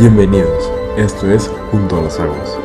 Bienvenidos, 0.00 0.72
esto 0.96 1.30
es 1.30 1.46
Junto 1.70 1.98
a 1.98 2.02
las 2.04 2.18
Aguas. 2.18 2.58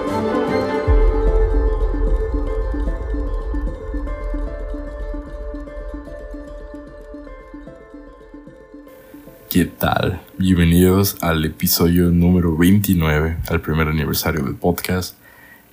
¿Qué 9.49 9.65
tal? 9.65 10.21
Bienvenidos 10.37 11.17
al 11.19 11.43
episodio 11.43 12.09
número 12.09 12.55
29, 12.55 13.39
al 13.49 13.59
primer 13.59 13.89
aniversario 13.89 14.41
del 14.45 14.55
podcast. 14.55 15.17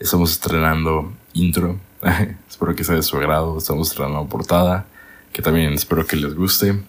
Estamos 0.01 0.33
estrenando 0.33 1.13
intro, 1.33 1.79
espero 2.51 2.75
que 2.75 2.83
sea 2.83 2.97
de 2.97 3.05
su 3.05 3.17
agrado, 3.17 3.59
estamos 3.59 3.89
estrenando 3.89 4.27
portada, 4.27 4.87
que 5.33 5.43
también 5.43 5.73
espero 5.75 6.05
que 6.05 6.17
les 6.17 6.35
guste. 6.35 6.83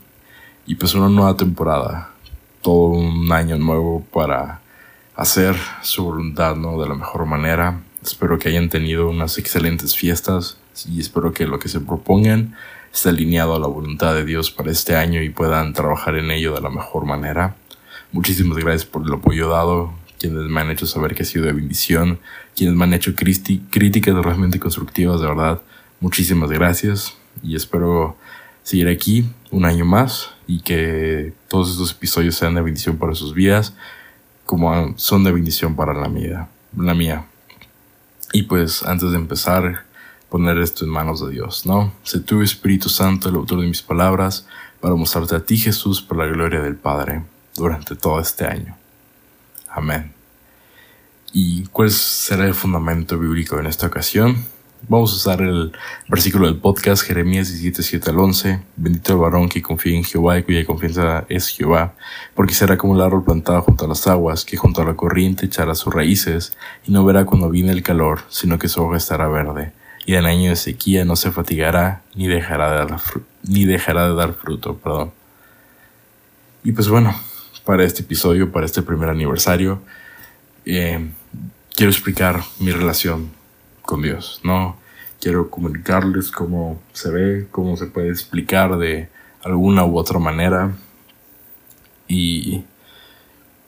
Y 0.66 0.74
pues 0.74 0.96
una 0.96 1.10
nueva 1.10 1.38
temporada, 1.38 2.10
todo 2.64 2.88
un 2.88 3.32
año 3.32 3.56
nuevo 3.60 4.04
para 4.12 4.63
hacer 5.16 5.56
su 5.82 6.04
voluntad 6.04 6.56
¿no? 6.56 6.82
de 6.82 6.88
la 6.88 6.96
mejor 6.96 7.26
manera. 7.26 7.82
Espero 8.02 8.40
que 8.40 8.50
hayan 8.50 8.70
tenido 8.70 9.10
unas 9.10 9.38
excelentes 9.38 9.96
fiestas 9.96 10.58
y 10.88 11.00
espero 11.00 11.34
que 11.34 11.46
lo 11.48 11.60
que 11.60 11.70
se 11.70 11.80
propongan 11.80 12.56
esté 12.94 13.10
alineado 13.10 13.56
a 13.56 13.60
la 13.60 13.68
voluntad 13.68 14.14
de 14.14 14.26
Dios 14.26 14.52
para 14.52 14.72
este 14.72 14.96
año 14.96 15.22
y 15.22 15.30
puedan 15.30 15.74
trabajar 15.74 16.16
en 16.16 16.32
ello 16.32 16.54
de 16.54 16.62
la 16.62 16.70
mejor 16.70 17.06
manera. 17.06 17.56
Muchísimas 18.12 18.58
gracias 18.58 18.86
por 18.86 19.04
el 19.04 19.14
apoyo 19.14 19.50
dado, 19.50 19.94
quienes 20.20 20.44
me 20.44 20.62
han 20.62 20.70
hecho 20.70 20.86
saber 20.86 21.16
que 21.16 21.24
ha 21.24 21.26
sido 21.26 21.46
de 21.46 21.54
bendición, 21.54 22.20
quienes 22.56 22.76
me 22.76 22.84
han 22.84 22.94
hecho 22.94 23.16
críticas 23.16 24.16
realmente 24.16 24.60
constructivas, 24.60 25.22
de 25.22 25.28
verdad. 25.28 25.62
Muchísimas 26.00 26.52
gracias 26.52 27.16
y 27.42 27.56
espero 27.56 28.18
seguir 28.62 28.88
aquí 28.90 29.26
un 29.52 29.66
año 29.66 29.86
más 29.86 30.32
y 30.48 30.62
que 30.62 31.34
todos 31.48 31.72
estos 31.72 31.92
episodios 31.92 32.36
sean 32.36 32.56
de 32.56 32.62
bendición 32.62 32.98
para 32.98 33.16
sus 33.16 33.34
vidas 33.34 33.74
como 34.46 34.98
son 34.98 35.24
de 35.24 35.32
bendición 35.32 35.76
para 35.76 35.94
la 35.94 36.08
mía, 36.08 36.50
la 36.76 36.94
mía. 36.94 37.26
Y 38.32 38.44
pues 38.44 38.84
antes 38.84 39.12
de 39.12 39.18
empezar, 39.18 39.86
poner 40.30 40.58
esto 40.58 40.86
en 40.86 40.92
manos 40.92 41.24
de 41.26 41.32
Dios, 41.32 41.66
¿no? 41.66 41.94
Sé 42.04 42.20
tú, 42.20 42.42
Espíritu 42.42 42.90
Santo, 42.90 43.30
el 43.30 43.36
autor 43.36 43.62
de 43.62 43.68
mis 43.68 43.82
palabras, 43.82 44.48
para 44.82 44.96
mostrarte 44.96 45.36
a 45.36 45.46
ti, 45.46 45.58
Jesús, 45.58 46.02
por 46.02 46.18
la 46.18 46.26
gloria 46.26 46.62
del 46.62 46.76
Padre, 46.76 47.24
durante 47.56 47.96
todo 47.96 48.20
este 48.20 48.46
año. 48.46 48.76
Amén. 49.70 50.12
¿Y 51.32 51.66
cuál 51.68 51.90
será 51.92 52.46
el 52.46 52.54
fundamento 52.54 53.18
bíblico 53.18 53.60
en 53.60 53.68
esta 53.68 53.88
ocasión? 53.88 54.46
Vamos 54.90 55.14
a 55.14 55.16
usar 55.16 55.42
el 55.42 55.72
versículo 56.10 56.46
del 56.46 56.58
podcast 56.58 57.04
Jeremías 57.04 57.48
17, 57.48 57.82
7 57.82 58.10
al 58.10 58.20
11. 58.20 58.60
Bendito 58.76 59.14
el 59.14 59.20
varón 59.20 59.48
que 59.48 59.62
confía 59.62 59.96
en 59.96 60.04
Jehová 60.04 60.38
y 60.38 60.44
cuya 60.44 60.66
confianza 60.66 61.24
es 61.30 61.48
Jehová, 61.48 61.94
porque 62.36 62.54
será 62.54 62.78
como 62.78 62.94
el 62.94 63.02
árbol 63.02 63.24
plantado 63.24 63.62
junto 63.62 63.86
a 63.86 63.88
las 63.88 64.06
aguas, 64.08 64.44
que 64.44 64.58
junto 64.58 64.82
a 64.82 64.86
la 64.86 64.96
corriente 64.96 65.46
echará 65.46 65.74
sus 65.74 65.94
raíces, 65.94 66.58
y 66.86 66.92
no 66.92 67.06
verá 67.06 67.24
cuando 67.24 67.50
viene 67.50 67.72
el 67.72 67.82
calor, 67.82 68.24
sino 68.28 68.60
que 68.60 68.68
su 68.68 68.84
hoja 68.84 68.98
estará 68.98 69.30
verde, 69.30 69.72
y 70.06 70.16
en 70.16 70.26
año 70.26 70.50
de 70.50 70.58
sequía 70.58 71.06
no 71.06 71.16
se 71.16 71.32
fatigará, 71.32 72.02
ni 72.14 72.28
dejará 72.28 72.72
de 72.72 72.78
dar, 72.80 73.00
ni 73.44 73.64
dejará 73.64 74.10
de 74.10 74.16
dar 74.16 74.34
fruto. 74.34 74.76
Perdón. 74.80 75.12
Y 76.66 76.74
pues 76.74 76.90
bueno, 76.90 77.16
para 77.64 77.86
este 77.86 78.02
episodio, 78.02 78.52
para 78.52 78.66
este 78.66 78.82
primer 78.82 79.08
aniversario, 79.08 79.82
eh, 80.66 81.10
quiero 81.74 81.90
explicar 81.90 82.44
mi 82.60 82.72
relación 82.72 83.43
con 83.86 84.02
Dios, 84.02 84.42
¿no? 84.44 84.78
Quiero 85.20 85.50
comunicarles 85.50 86.32
cómo 86.32 86.82
se 86.92 87.12
ve, 87.12 87.48
cómo 87.52 87.78
se 87.78 87.86
puede 87.86 88.10
explicar 88.10 88.78
de 88.78 89.10
alguna 89.44 89.86
u 89.86 89.98
otra 89.98 90.20
manera. 90.20 90.72
Y 92.08 92.64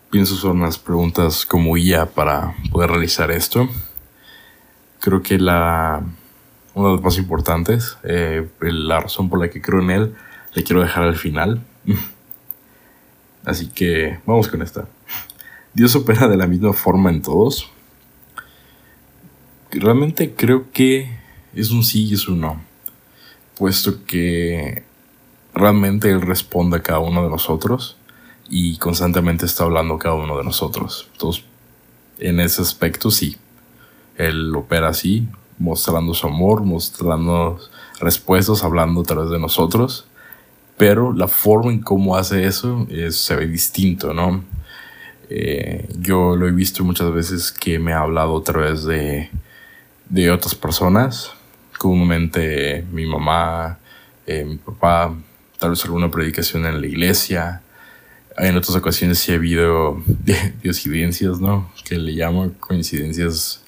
pienso 0.10 0.36
son 0.36 0.62
las 0.62 0.78
preguntas 0.78 1.46
como 1.46 1.76
guía 1.76 2.08
para 2.08 2.56
poder 2.72 2.92
realizar 2.92 3.32
esto. 3.32 3.70
Creo 5.00 5.22
que 5.22 5.38
la, 5.38 6.04
una 6.74 6.90
de 6.90 6.96
las 6.96 7.04
más 7.04 7.18
importantes, 7.18 7.98
eh, 8.04 8.48
la 8.62 9.00
razón 9.00 9.30
por 9.30 9.40
la 9.40 9.50
que 9.50 9.62
creo 9.62 9.82
en 9.82 9.92
él, 9.92 10.16
le 10.54 10.64
quiero 10.64 10.82
dejar 10.82 11.04
al 11.04 11.16
final. 11.16 11.62
Así 13.46 13.68
que 13.68 14.20
vamos 14.26 14.48
con 14.48 14.62
esta. 14.62 14.88
Dios 15.74 15.96
opera 15.96 16.28
de 16.28 16.38
la 16.38 16.48
misma 16.48 16.74
forma 16.74 17.10
en 17.12 17.22
todos 17.22 17.72
realmente 19.72 20.34
creo 20.36 20.72
que 20.72 21.18
es 21.54 21.72
un 21.72 21.84
sí 21.84 22.06
y 22.06 22.14
es 22.14 22.28
un 22.28 22.42
no. 22.42 22.62
Puesto 23.58 24.06
que 24.06 24.84
realmente 25.54 26.10
Él 26.10 26.22
responde 26.22 26.78
a 26.78 26.84
cada 26.84 27.00
uno 27.00 27.24
de 27.24 27.30
nosotros 27.30 27.98
y 28.50 28.78
constantemente 28.78 29.46
está 29.46 29.64
hablando 29.64 29.96
a 29.96 30.00
cada 30.00 30.16
uno 30.16 30.38
de 30.38 30.44
nosotros. 30.44 31.10
Entonces, 31.14 31.46
en 32.20 32.40
ese 32.40 32.62
aspecto 32.62 33.12
sí. 33.12 33.38
Él 34.18 34.56
opera 34.56 34.90
así, 34.90 35.28
mostrando 35.58 36.14
su 36.14 36.28
amor, 36.28 36.64
mostrando 36.64 37.60
respuestas, 38.00 38.64
hablando 38.64 39.02
a 39.02 39.04
través 39.04 39.30
de 39.30 39.40
nosotros. 39.40 40.08
Pero 40.78 41.14
la 41.14 41.28
forma 41.28 41.72
en 41.72 41.82
cómo 41.82 42.16
hace 42.16 42.46
eso 42.46 42.88
se 43.10 43.36
ve 43.36 43.48
distinto, 43.48 44.14
¿no? 44.14 44.44
Eh, 45.30 45.90
yo 46.00 46.36
lo 46.36 46.48
he 46.48 46.52
visto 46.52 46.84
muchas 46.84 47.12
veces 47.12 47.52
que 47.52 47.80
me 47.80 47.94
ha 47.94 48.02
hablado 48.02 48.38
a 48.38 48.44
través 48.44 48.84
de 48.84 49.30
de 50.10 50.32
otras 50.32 50.56
personas, 50.56 51.32
comúnmente 51.78 52.86
mi 52.92 53.06
mamá, 53.06 53.80
eh, 54.28 54.44
mi 54.46 54.58
papá, 54.58 55.14
tal 55.60 55.72
vez 55.72 55.84
alguna 55.86 56.10
predicación 56.12 56.66
en 56.66 56.82
la 56.82 56.88
iglesia. 56.88 57.62
En 58.38 58.58
otras 58.58 58.76
ocasiones 58.76 59.20
sí 59.20 59.32
ha 59.32 59.36
habido 59.36 60.02
diosidencias, 60.62 61.40
¿no? 61.40 61.72
Que 61.84 61.98
le 61.98 62.12
llamo 62.12 62.52
coincidencias 62.60 63.64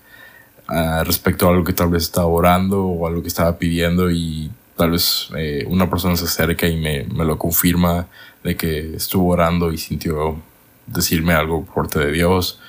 uh, 0.70 1.04
respecto 1.04 1.48
a 1.48 1.52
algo 1.52 1.64
que 1.64 1.74
tal 1.74 1.90
vez 1.90 2.04
estaba 2.04 2.28
orando 2.28 2.86
o 2.86 3.08
algo 3.08 3.22
que 3.22 3.30
estaba 3.30 3.58
pidiendo 3.58 4.12
y 4.12 4.52
tal 4.76 4.92
vez 4.92 5.30
eh, 5.38 5.66
una 5.68 5.90
persona 5.90 6.16
se 6.16 6.26
acerca 6.26 6.68
y 6.68 6.78
me, 6.78 7.06
me, 7.06 7.26
lo 7.26 7.38
confirma 7.38 8.08
de 8.44 8.56
que 8.56 8.96
estuvo 8.96 9.32
orando 9.32 9.72
y 9.72 9.78
sintió 9.78 10.40
decirme 10.86 11.34
algo 11.34 11.66
parte 11.66 12.00
de 12.00 12.12
Dios 12.12 12.60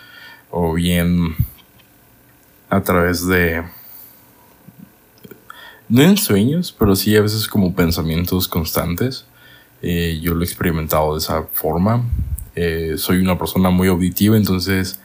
o 0.50 0.72
bien 0.72 1.36
a 2.70 2.80
través 2.82 3.26
de... 3.26 3.64
No 5.88 6.02
en 6.02 6.18
sueños, 6.18 6.74
pero 6.78 6.94
sí 6.94 7.16
a 7.16 7.22
veces 7.22 7.48
como 7.48 7.74
pensamientos 7.74 8.46
constantes. 8.46 9.24
Eh, 9.80 10.18
yo 10.22 10.34
lo 10.34 10.42
he 10.42 10.44
experimentado 10.44 11.14
de 11.14 11.18
esa 11.18 11.44
forma. 11.52 12.04
Eh, 12.54 12.94
soy 12.98 13.18
una 13.18 13.38
persona 13.38 13.70
muy 13.70 13.88
auditiva, 13.88 14.36
entonces 14.36 15.00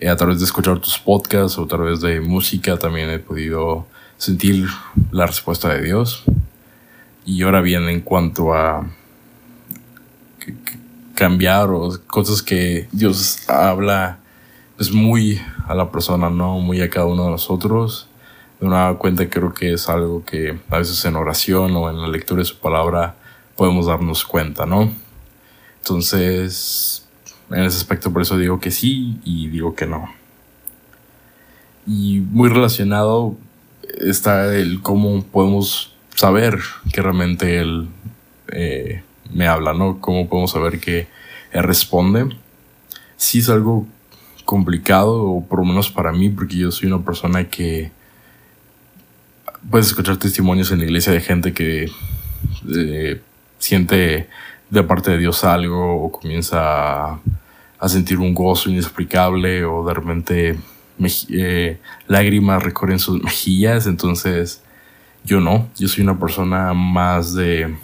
eh, 0.00 0.08
a 0.08 0.16
través 0.16 0.38
de 0.40 0.46
escuchar 0.46 0.80
tus 0.80 0.98
podcasts 0.98 1.58
o 1.58 1.64
a 1.64 1.68
través 1.68 2.00
de 2.00 2.20
música 2.20 2.76
también 2.76 3.08
he 3.10 3.18
podido 3.18 3.86
sentir 4.18 4.66
la 5.12 5.26
respuesta 5.26 5.72
de 5.72 5.82
Dios. 5.82 6.24
Y 7.24 7.42
ahora 7.42 7.60
bien, 7.60 7.88
en 7.88 8.00
cuanto 8.00 8.54
a 8.54 8.86
cambiar 11.14 11.70
o 11.70 11.98
cosas 12.06 12.42
que 12.42 12.88
Dios 12.92 13.48
habla 13.48 14.18
es 14.78 14.92
muy 14.92 15.40
a 15.66 15.74
la 15.74 15.90
persona, 15.90 16.30
¿no? 16.30 16.58
Muy 16.58 16.80
a 16.82 16.90
cada 16.90 17.06
uno 17.06 17.24
de 17.24 17.30
nosotros. 17.30 18.08
De 18.60 18.66
una 18.66 18.94
cuenta 18.94 19.28
creo 19.28 19.52
que 19.52 19.72
es 19.72 19.88
algo 19.88 20.24
que 20.24 20.58
a 20.70 20.78
veces 20.78 21.04
en 21.04 21.16
oración 21.16 21.74
o 21.76 21.90
en 21.90 22.00
la 22.00 22.08
lectura 22.08 22.40
de 22.40 22.46
su 22.46 22.58
palabra 22.58 23.16
podemos 23.56 23.86
darnos 23.86 24.24
cuenta, 24.24 24.66
¿no? 24.66 24.90
Entonces, 25.78 27.06
en 27.50 27.62
ese 27.62 27.76
aspecto 27.76 28.12
por 28.12 28.22
eso 28.22 28.36
digo 28.36 28.60
que 28.60 28.70
sí 28.70 29.18
y 29.24 29.48
digo 29.48 29.74
que 29.74 29.86
no. 29.86 30.10
Y 31.86 32.20
muy 32.20 32.48
relacionado 32.48 33.36
está 34.00 34.54
el 34.56 34.82
cómo 34.82 35.22
podemos 35.22 35.94
saber 36.14 36.58
que 36.92 37.02
realmente 37.02 37.60
él 37.60 37.88
eh, 38.48 39.02
me 39.32 39.46
habla, 39.46 39.72
¿no? 39.72 40.00
Cómo 40.00 40.28
podemos 40.28 40.50
saber 40.50 40.80
que 40.80 41.08
él 41.52 41.62
responde. 41.62 42.28
Sí 43.16 43.38
es 43.38 43.48
algo 43.48 43.86
complicado, 44.46 45.24
o 45.24 45.44
por 45.44 45.58
lo 45.58 45.66
menos 45.66 45.90
para 45.90 46.12
mí, 46.12 46.30
porque 46.30 46.56
yo 46.56 46.70
soy 46.70 46.88
una 46.90 47.04
persona 47.04 47.44
que 47.44 47.90
puedes 49.70 49.88
escuchar 49.88 50.16
testimonios 50.16 50.70
en 50.70 50.78
la 50.78 50.84
iglesia 50.84 51.12
de 51.12 51.20
gente 51.20 51.52
que 51.52 51.90
eh, 52.74 53.20
siente 53.58 54.28
de 54.70 54.82
parte 54.82 55.10
de 55.10 55.18
Dios 55.18 55.44
algo 55.44 56.02
o 56.02 56.10
comienza 56.10 57.20
a, 57.78 57.88
sentir 57.88 58.18
un 58.18 58.34
gozo 58.34 58.70
inexplicable 58.70 59.64
o 59.64 59.86
de 59.86 59.94
repente 59.94 60.58
eh, 61.30 61.78
lágrimas 62.06 62.62
recorren 62.62 62.98
sus 62.98 63.22
mejillas. 63.22 63.86
Entonces, 63.86 64.62
yo 65.24 65.40
no, 65.40 65.68
yo 65.76 65.88
soy 65.88 66.04
una 66.04 66.18
persona 66.18 66.72
más 66.72 67.34
de 67.34 67.74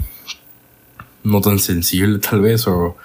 no 1.25 1.41
tan 1.41 1.59
sensible 1.59 2.19
tal 2.19 2.41
vez 2.41 2.67
o 2.67 2.97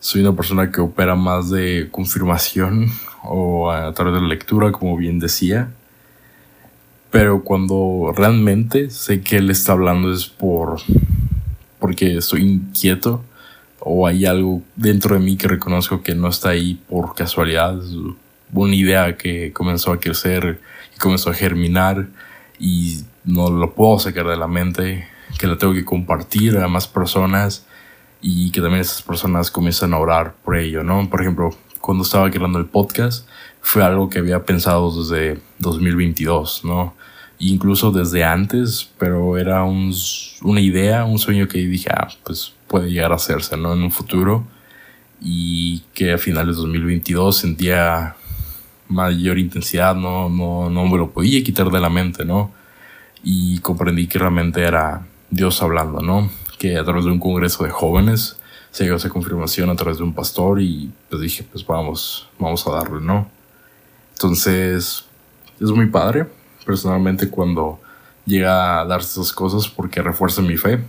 soy 0.00 0.20
una 0.20 0.34
persona 0.34 0.70
que 0.70 0.80
opera 0.80 1.16
más 1.16 1.50
de 1.50 1.88
confirmación 1.90 2.90
o 3.24 3.70
a 3.70 3.92
través 3.92 4.14
de 4.14 4.20
la 4.20 4.28
lectura, 4.28 4.70
como 4.72 4.96
bien 4.96 5.18
decía. 5.18 5.70
Pero 7.10 7.42
cuando 7.42 8.12
realmente 8.14 8.90
sé 8.90 9.22
que 9.22 9.38
él 9.38 9.50
está 9.50 9.72
hablando 9.72 10.12
es 10.12 10.26
por 10.26 10.80
porque 11.78 12.16
estoy 12.16 12.42
inquieto 12.42 13.24
o 13.80 14.06
hay 14.06 14.26
algo 14.26 14.62
dentro 14.76 15.14
de 15.14 15.20
mí 15.20 15.36
que 15.36 15.48
reconozco 15.48 16.02
que 16.02 16.14
no 16.14 16.28
está 16.28 16.50
ahí 16.50 16.80
por 16.88 17.14
casualidad. 17.14 17.80
Una 18.52 18.74
idea 18.74 19.16
que 19.16 19.52
comenzó 19.52 19.92
a 19.92 20.00
crecer 20.00 20.60
y 20.94 20.98
comenzó 20.98 21.30
a 21.30 21.34
germinar 21.34 22.08
y 22.58 23.04
no 23.24 23.50
lo 23.50 23.74
puedo 23.74 23.98
sacar 23.98 24.26
de 24.26 24.36
la 24.36 24.48
mente, 24.48 25.06
que 25.38 25.46
la 25.46 25.56
tengo 25.56 25.72
que 25.72 25.84
compartir 25.84 26.58
a 26.58 26.68
más 26.68 26.88
personas 26.88 27.64
y 28.20 28.50
que 28.50 28.60
también 28.60 28.80
esas 28.80 29.02
personas 29.02 29.50
comienzan 29.50 29.94
a 29.94 29.98
orar 29.98 30.34
por 30.44 30.56
ello, 30.56 30.82
¿no? 30.82 31.08
Por 31.08 31.20
ejemplo, 31.20 31.50
cuando 31.80 32.04
estaba 32.04 32.30
creando 32.30 32.58
el 32.58 32.66
podcast, 32.66 33.26
fue 33.60 33.82
algo 33.82 34.08
que 34.08 34.18
había 34.18 34.44
pensado 34.44 34.90
desde 34.90 35.40
2022, 35.58 36.64
¿no? 36.64 36.94
Incluso 37.38 37.92
desde 37.92 38.24
antes, 38.24 38.90
pero 38.98 39.38
era 39.38 39.62
un, 39.62 39.94
una 40.42 40.60
idea, 40.60 41.04
un 41.04 41.18
sueño 41.18 41.46
que 41.46 41.58
dije, 41.58 41.88
ah, 41.90 42.08
pues 42.24 42.52
puede 42.66 42.90
llegar 42.90 43.12
a 43.12 43.16
hacerse, 43.16 43.56
¿no? 43.56 43.72
En 43.72 43.82
un 43.82 43.92
futuro. 43.92 44.44
Y 45.20 45.82
que 45.94 46.12
a 46.12 46.18
finales 46.18 46.56
de 46.56 46.62
2022 46.62 47.36
sentía 47.36 48.16
mayor 48.88 49.38
intensidad, 49.38 49.94
no, 49.94 50.28
no, 50.28 50.70
no 50.70 50.86
me 50.86 50.96
lo 50.96 51.10
podía 51.10 51.42
quitar 51.42 51.70
de 51.70 51.80
la 51.80 51.90
mente, 51.90 52.24
¿no? 52.24 52.52
Y 53.22 53.58
comprendí 53.58 54.06
que 54.06 54.18
realmente 54.18 54.62
era 54.62 55.06
Dios 55.30 55.62
hablando, 55.62 56.00
¿no? 56.00 56.30
Que 56.58 56.76
a 56.76 56.84
través 56.84 57.04
de 57.04 57.12
un 57.12 57.20
congreso 57.20 57.64
de 57.64 57.70
jóvenes 57.70 58.36
se 58.70 58.84
llegó 58.84 58.96
esa 58.96 59.08
confirmación 59.08 59.70
a 59.70 59.76
través 59.76 59.98
de 59.98 60.04
un 60.04 60.12
pastor 60.12 60.60
y 60.60 60.90
pues 61.08 61.22
dije, 61.22 61.46
pues 61.50 61.64
vamos, 61.66 62.28
vamos 62.38 62.66
a 62.66 62.72
darle, 62.72 63.00
¿no? 63.00 63.28
Entonces, 64.12 65.04
es 65.60 65.70
muy 65.70 65.86
padre, 65.86 66.26
personalmente, 66.66 67.30
cuando 67.30 67.80
llega 68.26 68.80
a 68.80 68.84
darse 68.84 69.20
esas 69.20 69.32
cosas 69.32 69.68
porque 69.68 70.02
refuerza 70.02 70.42
mi 70.42 70.56
fe 70.56 70.80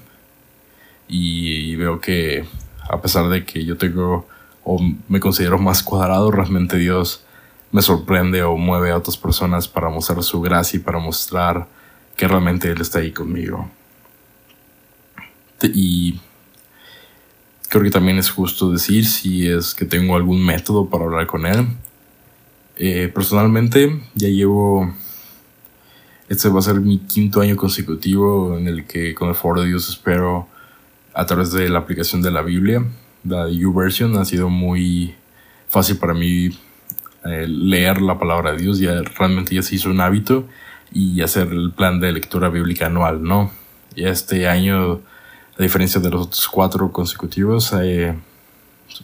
y 1.08 1.76
veo 1.76 2.02
que 2.02 2.46
a 2.90 3.02
pesar 3.02 3.30
de 3.30 3.46
que 3.46 3.64
yo 3.64 3.78
tengo 3.78 4.28
o 4.64 4.80
me 5.08 5.20
considero 5.20 5.58
más 5.58 5.82
cuadrado, 5.82 6.32
realmente 6.32 6.78
Dios 6.78 7.24
me 7.72 7.82
sorprende 7.82 8.44
o 8.44 8.58
mueve 8.58 8.92
a 8.92 8.98
otras 8.98 9.18
personas 9.18 9.68
para 9.68 9.90
mostrar 9.90 10.22
su 10.24 10.42
gracia 10.42 10.78
y 10.78 10.84
para 10.84 11.00
mostrar 11.00 11.68
que 12.18 12.28
realmente 12.28 12.70
Él 12.70 12.82
está 12.82 13.00
ahí 13.00 13.12
conmigo. 13.12 13.70
Y 15.68 16.20
creo 17.70 17.84
que 17.84 17.92
también 17.92 18.18
es 18.18 18.30
justo 18.30 18.72
decir 18.72 19.06
si 19.06 19.48
es 19.48 19.74
que 19.76 19.86
tengo 19.86 20.16
algún 20.16 20.46
método 20.46 20.90
para 20.90 21.06
hablar 21.06 21.28
con 21.28 21.46
Él. 21.46 21.68
Eh, 22.78 23.12
personalmente 23.14 24.02
ya 24.16 24.30
llevo, 24.30 24.94
este 26.30 26.48
va 26.50 26.60
a 26.60 26.64
ser 26.64 26.80
mi 26.80 27.00
quinto 27.00 27.42
año 27.42 27.58
consecutivo 27.58 28.58
en 28.58 28.68
el 28.68 28.86
que 28.86 29.14
con 29.14 29.30
el 29.30 29.36
favor 29.36 29.60
de 29.60 29.68
Dios 29.68 29.90
espero 29.90 30.48
a 31.14 31.26
través 31.26 31.52
de 31.52 31.68
la 31.68 31.80
aplicación 31.80 32.22
de 32.22 32.32
la 32.32 32.42
Biblia, 32.42 32.86
la 33.26 33.50
YouVersion, 33.50 34.18
ha 34.18 34.26
sido 34.26 34.50
muy 34.50 35.14
fácil 35.68 35.98
para 35.98 36.14
mí 36.14 36.50
eh, 37.26 37.46
leer 37.48 38.02
la 38.02 38.18
palabra 38.18 38.54
de 38.54 38.60
Dios, 38.60 38.80
ya 38.80 39.02
realmente 39.02 39.54
ya 39.54 39.62
se 39.62 39.76
hizo 39.76 39.90
un 39.90 40.00
hábito 40.00 40.48
y 40.92 41.22
hacer 41.22 41.50
el 41.50 41.72
plan 41.72 42.00
de 42.00 42.14
lectura 42.14 42.50
bíblica 42.50 42.86
anual, 42.86 43.22
¿no? 43.22 43.52
Y 43.96 44.06
este 44.06 44.48
año, 44.48 45.02
a 45.60 45.64
diferencia 45.64 46.00
de 46.00 46.10
los 46.10 46.28
otros 46.28 46.48
cuatro 46.48 46.90
consecutivos, 46.94 47.74
eh, 47.74 48.16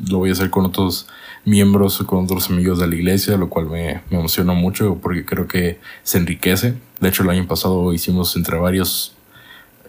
lo 0.09 0.19
voy 0.19 0.29
a 0.29 0.33
hacer 0.33 0.49
con 0.49 0.65
otros 0.65 1.05
miembros, 1.43 1.97
con 2.07 2.23
otros 2.23 2.49
amigos 2.49 2.79
de 2.79 2.87
la 2.87 2.95
iglesia, 2.95 3.35
lo 3.35 3.49
cual 3.49 3.67
me, 3.67 4.01
emociona 4.09 4.53
mucho 4.53 4.97
porque 5.01 5.25
creo 5.25 5.47
que 5.47 5.79
se 6.03 6.17
enriquece. 6.17 6.75
De 7.01 7.09
hecho, 7.09 7.23
el 7.23 7.29
año 7.29 7.45
pasado 7.45 7.93
hicimos 7.93 8.37
entre 8.37 8.57
varios 8.57 9.13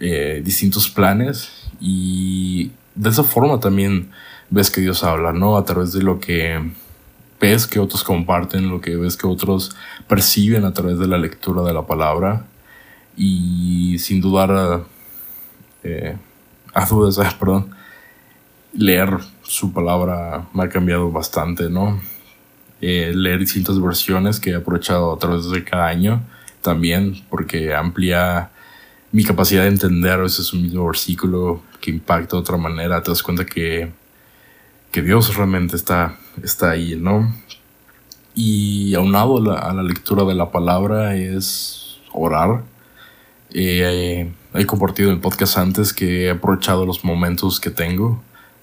eh, 0.01 0.41
distintos 0.43 0.89
planes 0.89 1.69
y 1.79 2.71
de 2.95 3.09
esa 3.09 3.23
forma 3.23 3.61
también 3.61 4.11
ves 4.49 4.69
que 4.69 4.81
Dios 4.81 5.05
habla, 5.05 5.31
¿no? 5.31 5.55
A 5.55 5.63
través 5.63 5.93
de 5.93 6.03
lo 6.03 6.19
que 6.19 6.61
ves 7.39 7.65
que 7.65 7.79
otros 7.79 8.03
comparten, 8.03 8.69
lo 8.69 8.81
que 8.81 8.97
ves 8.97 9.15
que 9.15 9.25
otros 9.25 9.71
perciben 10.07 10.65
a 10.65 10.73
través 10.73 10.99
de 10.99 11.07
la 11.07 11.17
lectura 11.17 11.61
de 11.61 11.73
la 11.73 11.87
palabra. 11.87 12.45
Y 13.15 13.97
sin 13.99 14.21
dudar, 14.21 14.83
eh, 15.83 16.17
a 16.77 16.85
dudas, 16.85 17.33
perdón, 17.39 17.71
leer 18.73 19.17
su 19.41 19.73
palabra 19.73 20.47
me 20.53 20.63
ha 20.63 20.69
cambiado 20.69 21.11
bastante, 21.11 21.69
¿no? 21.69 21.99
Eh, 22.79 23.11
leer 23.15 23.39
distintas 23.39 23.81
versiones 23.81 24.39
que 24.39 24.51
he 24.51 24.55
aprovechado 24.55 25.11
a 25.11 25.17
través 25.17 25.49
de 25.49 25.63
cada 25.63 25.87
año 25.87 26.21
también, 26.61 27.23
porque 27.29 27.73
amplía 27.73 28.51
mi 29.11 29.23
capacidad 29.23 29.63
de 29.63 29.69
entender 29.69 30.19
ese 30.21 30.41
es 30.41 30.53
un 30.53 30.61
mismo 30.61 30.85
versículo 30.85 31.63
que 31.81 31.89
impacta 31.91 32.35
de 32.35 32.41
otra 32.41 32.57
manera. 32.57 33.01
Te 33.01 33.09
das 33.09 33.23
cuenta 33.23 33.45
que, 33.45 33.91
que 34.91 35.01
Dios 35.01 35.35
realmente 35.35 35.75
está 35.75 36.17
está 36.43 36.71
ahí, 36.71 36.95
¿no? 36.95 37.33
Y 38.35 38.93
aunado 38.93 39.37
a 39.37 39.41
la, 39.41 39.59
a 39.59 39.73
la 39.73 39.83
lectura 39.83 40.23
de 40.23 40.35
la 40.35 40.51
palabra 40.51 41.15
es 41.15 41.99
orar. 42.13 42.63
Eh, 43.53 44.31
he 44.57 44.65
compartido 44.65 45.09
en 45.09 45.15
el 45.15 45.21
podcast 45.21 45.57
antes 45.57 45.93
que 45.93 46.25
he 46.25 46.29
aprovechado 46.31 46.85
los 46.85 47.03
momentos 47.03 47.59
que 47.59 47.69
tengo. 47.69 48.21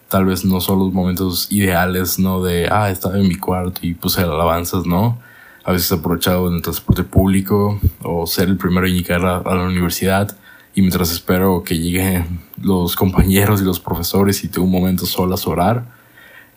Tal 0.09 0.27
vez 0.27 0.45
no 0.45 0.61
son 0.61 0.79
los 0.81 0.93
momentos 0.93 1.47
ideales, 1.51 2.19
¿no? 2.19 2.43
De, 2.43 2.69
ah, 2.71 2.91
estaba 2.91 3.19
en 3.19 3.29
mi 3.29 3.37
cuarto 3.37 3.81
y 3.83 3.95
puse 3.95 4.23
alabanzas, 4.23 4.87
¿no? 4.87 5.19
A 5.65 5.73
veces 5.73 5.91
he 5.91 5.95
aprovechado 5.95 6.49
en 6.49 6.57
el 6.57 6.63
transporte 6.63 7.05
público 7.05 7.81
o 8.03 8.27
ser 8.27 8.49
el 8.49 8.57
primero 8.57 8.87
en 8.87 8.95
llegar 8.95 9.25
a, 9.25 9.39
a 9.39 9.55
la 9.55 9.65
universidad 9.65 10.37
y 10.75 10.81
mientras 10.81 11.11
espero 11.13 11.63
que 11.63 11.79
lleguen 11.79 12.41
los 12.61 12.97
compañeros 13.03 13.63
y 13.63 13.65
los 13.65 13.81
profesores 13.81 14.43
y 14.45 14.49
tengo 14.49 14.67
un 14.67 14.73
momento 14.73 15.07
solo 15.07 15.35
a 15.35 15.51
orar 15.51 15.85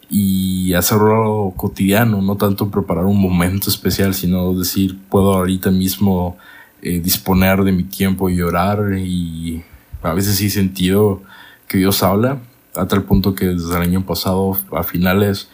y 0.09 0.73
hacerlo 0.73 1.53
cotidiano, 1.55 2.21
no 2.21 2.37
tanto 2.37 2.69
preparar 2.69 3.05
un 3.05 3.19
momento 3.19 3.69
especial, 3.69 4.13
sino 4.13 4.53
decir, 4.53 4.97
puedo 5.09 5.33
ahorita 5.33 5.69
mismo 5.69 6.37
eh, 6.81 6.99
disponer 6.99 7.63
de 7.63 7.71
mi 7.71 7.83
tiempo 7.83 8.29
y 8.29 8.41
orar 8.41 8.97
y 8.97 9.63
a 10.03 10.13
veces 10.13 10.35
sí 10.35 10.47
he 10.47 10.49
sentido 10.49 11.21
que 11.67 11.77
Dios 11.77 12.03
habla, 12.03 12.39
a 12.75 12.87
tal 12.87 13.03
punto 13.03 13.35
que 13.35 13.47
desde 13.47 13.75
el 13.75 13.81
año 13.81 14.05
pasado 14.05 14.57
a 14.71 14.83
finales 14.83 15.49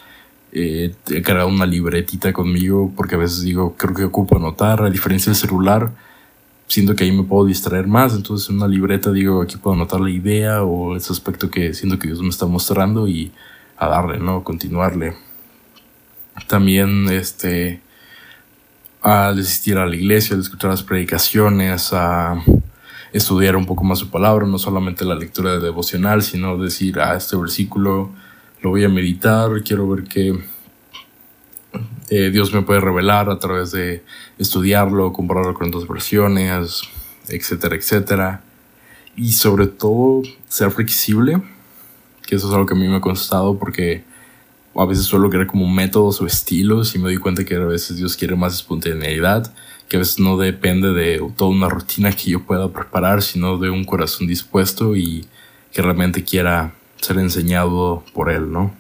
eh, 0.52 0.94
he 1.10 1.22
cargado 1.22 1.48
una 1.48 1.66
libretita 1.66 2.34
conmigo 2.34 2.92
porque 2.96 3.16
a 3.16 3.18
veces 3.18 3.42
digo, 3.42 3.76
creo 3.78 3.94
que 3.94 4.04
ocupo 4.04 4.38
anotar, 4.38 4.84
a 4.84 4.90
diferencia 4.90 5.32
del 5.32 5.40
celular, 5.40 5.92
siento 6.68 6.96
que 6.96 7.04
ahí 7.06 7.12
me 7.12 7.24
puedo 7.24 7.46
distraer 7.46 7.88
más, 7.88 8.14
entonces 8.14 8.50
en 8.50 8.58
una 8.58 8.68
libreta 8.68 9.12
digo, 9.12 9.42
aquí 9.42 9.58
puedo 9.58 9.76
anotar 9.76 10.02
la 10.02 10.10
idea 10.10 10.64
o 10.64 10.96
ese 10.96 11.14
aspecto 11.14 11.50
que 11.50 11.74
siento 11.74 11.98
que 12.00 12.08
Dios 12.08 12.22
me 12.22 12.30
está 12.30 12.46
mostrando 12.46 13.08
y 13.08 13.32
a 13.78 13.88
darle, 13.88 14.20
¿no? 14.20 14.44
Continuarle. 14.44 15.16
También, 16.48 17.08
este, 17.10 17.82
al 19.04 19.38
asistir 19.38 19.78
a 19.78 19.86
la 19.86 19.96
iglesia, 19.96 20.36
al 20.36 20.42
escuchar 20.42 20.72
las 20.72 20.82
predicaciones, 20.82 21.92
a 21.94 22.42
estudiar 23.12 23.56
un 23.56 23.66
poco 23.66 23.84
más 23.84 24.00
su 24.00 24.10
palabra, 24.10 24.48
no 24.48 24.58
solamente 24.58 25.06
la 25.06 25.16
lectura 25.16 25.52
de 25.52 25.60
devocional, 25.60 26.24
sino 26.24 26.58
decir, 26.58 27.00
ah, 27.00 27.16
este 27.16 27.36
versículo 27.36 28.10
lo 28.62 28.70
voy 28.70 28.84
a 28.86 28.90
meditar, 28.90 29.52
quiero 29.64 29.88
ver 29.90 30.06
qué 30.06 30.40
eh, 32.10 32.30
Dios 32.32 32.54
me 32.54 32.62
puede 32.62 32.80
revelar 32.80 33.30
a 33.30 33.40
través 33.40 33.72
de 33.72 34.04
estudiarlo, 34.40 35.12
compararlo 35.12 35.54
con 35.54 35.68
otras 35.68 35.88
versiones, 35.88 36.82
etcétera, 37.28 37.76
etcétera. 37.76 38.42
Y 39.16 39.34
sobre 39.34 39.68
todo, 39.68 40.24
ser 40.48 40.72
flexible 40.72 41.42
que 42.26 42.36
eso 42.36 42.48
es 42.48 42.54
algo 42.54 42.66
que 42.66 42.74
a 42.74 42.78
mí 42.78 42.88
me 42.88 42.98
ha 42.98 43.02
costado 43.02 43.60
porque 43.60 44.04
a 44.76 44.86
veces 44.86 45.06
suelo 45.06 45.30
querer 45.30 45.48
como 45.48 45.68
métodos 45.68 46.22
o 46.22 46.26
estilos 46.26 46.96
y 46.96 47.00
me 47.00 47.06
doy 47.06 47.18
cuenta 47.18 47.46
que 47.46 47.56
a 47.56 47.60
veces 47.60 47.98
Dios 47.98 48.18
quiere 48.18 48.36
más 48.36 48.56
espontaneidad, 48.56 49.54
que 49.88 49.98
a 49.98 50.00
veces 50.00 50.20
no 50.20 50.38
depende 50.38 50.94
de 50.94 51.22
toda 51.36 51.52
una 51.52 51.70
rutina 51.70 52.12
que 52.12 52.32
yo 52.32 52.44
pueda 52.44 52.72
preparar, 52.72 53.22
sino 53.22 53.58
de 53.58 53.70
un 53.70 53.84
corazón 53.84 54.28
dispuesto 54.28 54.96
y 54.96 55.26
que 55.72 55.82
realmente 55.82 56.24
quiera 56.24 56.74
ser 56.98 57.18
enseñado 57.20 58.04
por 58.14 58.32
Él, 58.32 58.52
¿no? 58.52 58.74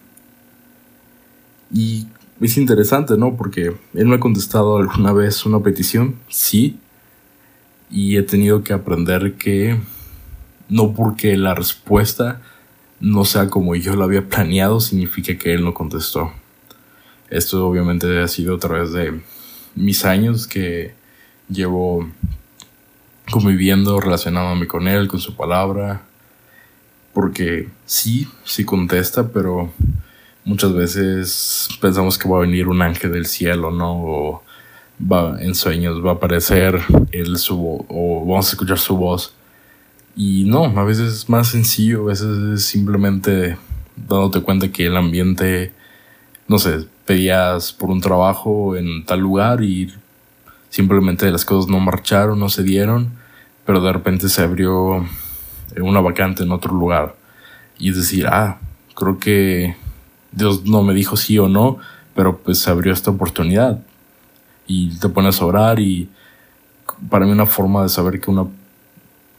Y 1.72 2.08
es 2.42 2.58
interesante, 2.58 3.18
¿no? 3.18 3.36
Porque 3.36 3.76
Él 3.94 4.08
me 4.08 4.16
ha 4.16 4.20
contestado 4.20 4.78
alguna 4.78 5.14
vez 5.14 5.46
una 5.46 5.60
petición, 5.60 6.16
sí, 6.30 6.80
y 7.92 8.18
he 8.18 8.24
tenido 8.24 8.64
que 8.64 8.74
aprender 8.74 9.36
que 9.36 9.78
no 10.70 10.94
porque 10.94 11.38
la 11.38 11.54
respuesta 11.54 12.42
no 13.04 13.26
sea 13.26 13.50
como 13.50 13.76
yo 13.76 13.96
lo 13.96 14.06
había 14.06 14.28
planeado, 14.30 14.80
significa 14.80 15.38
que 15.38 15.54
él 15.54 15.64
no 15.66 15.74
contestó. 15.74 16.32
Esto 17.30 17.68
obviamente 17.68 18.22
ha 18.22 18.28
sido 18.30 18.56
a 18.56 18.60
través 18.60 18.94
de 18.94 19.22
mis 19.76 20.06
años 20.06 20.48
que 20.48 20.94
llevo 21.50 22.08
conviviendo, 23.30 24.00
relacionándome 24.00 24.68
con 24.68 24.88
él, 24.88 25.10
con 25.10 25.20
su 25.20 25.36
palabra. 25.36 26.04
Porque 27.14 27.68
sí, 27.86 28.30
sí 28.46 28.64
contesta, 28.64 29.28
pero 29.28 29.70
muchas 30.46 30.74
veces 30.74 31.68
pensamos 31.82 32.18
que 32.18 32.30
va 32.30 32.38
a 32.38 32.42
venir 32.42 32.70
un 32.70 32.82
ángel 32.82 33.12
del 33.12 33.26
cielo, 33.26 33.70
¿no? 33.70 34.02
O 34.02 34.44
va 35.12 35.42
en 35.42 35.56
sueños, 35.56 36.04
va 36.04 36.12
a 36.12 36.14
aparecer 36.14 36.80
él 37.12 37.38
su, 37.38 37.86
o 37.90 38.26
vamos 38.26 38.48
a 38.48 38.52
escuchar 38.52 38.80
su 38.80 38.96
voz 38.96 39.36
y 40.16 40.44
no, 40.46 40.66
a 40.66 40.84
veces 40.84 41.14
es 41.14 41.30
más 41.30 41.48
sencillo, 41.48 42.02
a 42.02 42.06
veces 42.06 42.38
es 42.54 42.66
simplemente 42.66 43.58
dándote 43.96 44.42
cuenta 44.42 44.72
que 44.72 44.86
el 44.86 44.96
ambiente, 44.96 45.74
no 46.48 46.60
sé, 46.60 46.86
pedías 47.06 47.74
por 47.74 47.90
un 47.90 48.02
trabajo 48.02 48.76
en 48.76 49.06
tal 49.06 49.20
lugar 49.20 49.64
y 49.64 49.92
simplemente 50.70 51.32
las 51.32 51.46
cosas 51.46 51.70
no 51.70 51.80
marcharon, 51.80 52.40
no 52.40 52.50
se 52.50 52.64
dieron, 52.64 53.12
pero 53.66 53.82
de 53.82 53.92
repente 53.92 54.30
se 54.30 54.44
abrió 54.44 55.06
una 55.82 56.02
vacante 56.02 56.44
en 56.44 56.52
otro 56.52 56.74
lugar. 56.74 57.16
Y 57.80 57.90
es 57.90 57.96
decir, 57.96 58.28
ah, 58.28 58.60
creo 58.96 59.18
que 59.18 59.76
Dios 60.32 60.66
no 60.66 60.84
me 60.84 60.94
dijo 60.94 61.18
sí 61.18 61.40
o 61.40 61.50
no, 61.50 61.80
pero 62.16 62.38
pues 62.38 62.60
se 62.60 62.70
abrió 62.70 62.94
esta 62.94 63.12
oportunidad. 63.12 63.80
Y 64.68 64.98
te 65.00 65.10
pones 65.10 65.42
a 65.42 65.46
orar 65.46 65.80
y 65.80 66.10
para 67.10 67.26
mí 67.26 67.32
una 67.32 67.46
forma 67.46 67.84
de 67.84 67.90
saber 67.90 68.20
que 68.20 68.32
una 68.32 68.46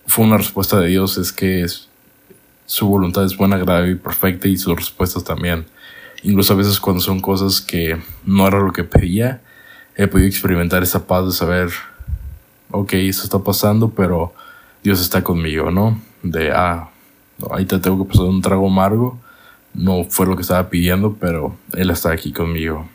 fue 0.07 0.25
una 0.25 0.37
respuesta 0.37 0.79
de 0.79 0.89
Dios 0.89 1.19
es 1.19 1.33
que 1.33 1.67
su 2.67 2.89
voluntad 2.89 3.25
es 3.25 3.37
buena, 3.37 3.57
agradable 3.57 3.93
y 3.93 3.97
perfecta 3.97 4.49
y 4.49 4.57
sus 4.57 4.77
respuestas 4.77 5.25
también. 5.25 5.67
Incluso 6.23 6.55
a 6.55 6.57
veces 6.57 6.81
cuando 6.81 7.03
son 7.03 7.21
cosas 7.21 7.61
que 7.61 8.01
no 8.25 8.47
era 8.47 8.59
lo 8.61 8.73
que 8.73 8.85
pedía, 8.85 9.43
he 9.97 10.07
podido 10.07 10.29
experimentar 10.29 10.83
esa 10.83 11.07
paz 11.07 11.27
de 11.27 11.33
saber, 11.33 11.71
ok, 12.71 12.95
esto 12.95 13.25
está 13.25 13.39
pasando, 13.39 13.91
pero 13.91 14.33
Dios 14.83 15.01
está 15.01 15.23
conmigo, 15.23 15.71
¿no? 15.71 16.01
De, 16.23 16.51
ah, 16.53 16.91
ahí 17.51 17.67
te 17.67 17.79
tengo 17.79 18.05
que 18.05 18.11
pasar 18.11 18.27
un 18.27 18.43
trago 18.43 18.67
amargo. 18.67 19.19
No 19.75 20.05
fue 20.05 20.27
lo 20.27 20.37
que 20.37 20.43
estaba 20.43 20.71
pidiendo, 20.71 21.17
pero 21.21 21.57
Él 21.73 21.91
está 21.91 22.13
aquí 22.13 22.33
conmigo. 22.33 22.89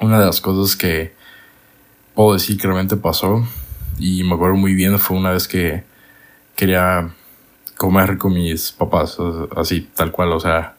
Una 0.00 0.20
de 0.20 0.26
las 0.26 0.40
cosas 0.40 0.76
que 0.76 1.14
puedo 2.14 2.34
decir 2.34 2.56
que 2.56 2.66
realmente 2.66 2.96
pasó, 2.96 3.46
y 3.98 4.22
me 4.24 4.34
acuerdo 4.34 4.56
muy 4.56 4.74
bien, 4.74 4.98
fue 4.98 5.16
una 5.16 5.30
vez 5.32 5.48
que 5.48 5.84
quería 6.56 7.10
comer 7.76 8.18
con 8.18 8.32
mis 8.34 8.72
papás, 8.72 9.18
así, 9.54 9.88
tal 9.94 10.10
cual, 10.10 10.32
o 10.32 10.40
sea, 10.40 10.74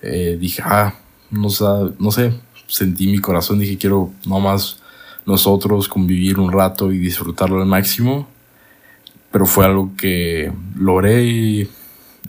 eh, 0.00 0.38
dije, 0.40 0.62
ah, 0.64 0.94
no, 1.30 1.48
no 1.98 2.10
sé, 2.10 2.32
sentí 2.68 3.08
mi 3.08 3.18
corazón, 3.18 3.58
dije, 3.58 3.76
quiero 3.76 4.12
nomás 4.24 4.80
nosotros 5.26 5.88
convivir 5.88 6.38
un 6.38 6.52
rato 6.52 6.92
y 6.92 6.98
disfrutarlo 6.98 7.60
al 7.60 7.66
máximo, 7.66 8.28
pero 9.32 9.44
fue 9.44 9.64
algo 9.64 9.90
que 9.96 10.52
logré 10.76 11.68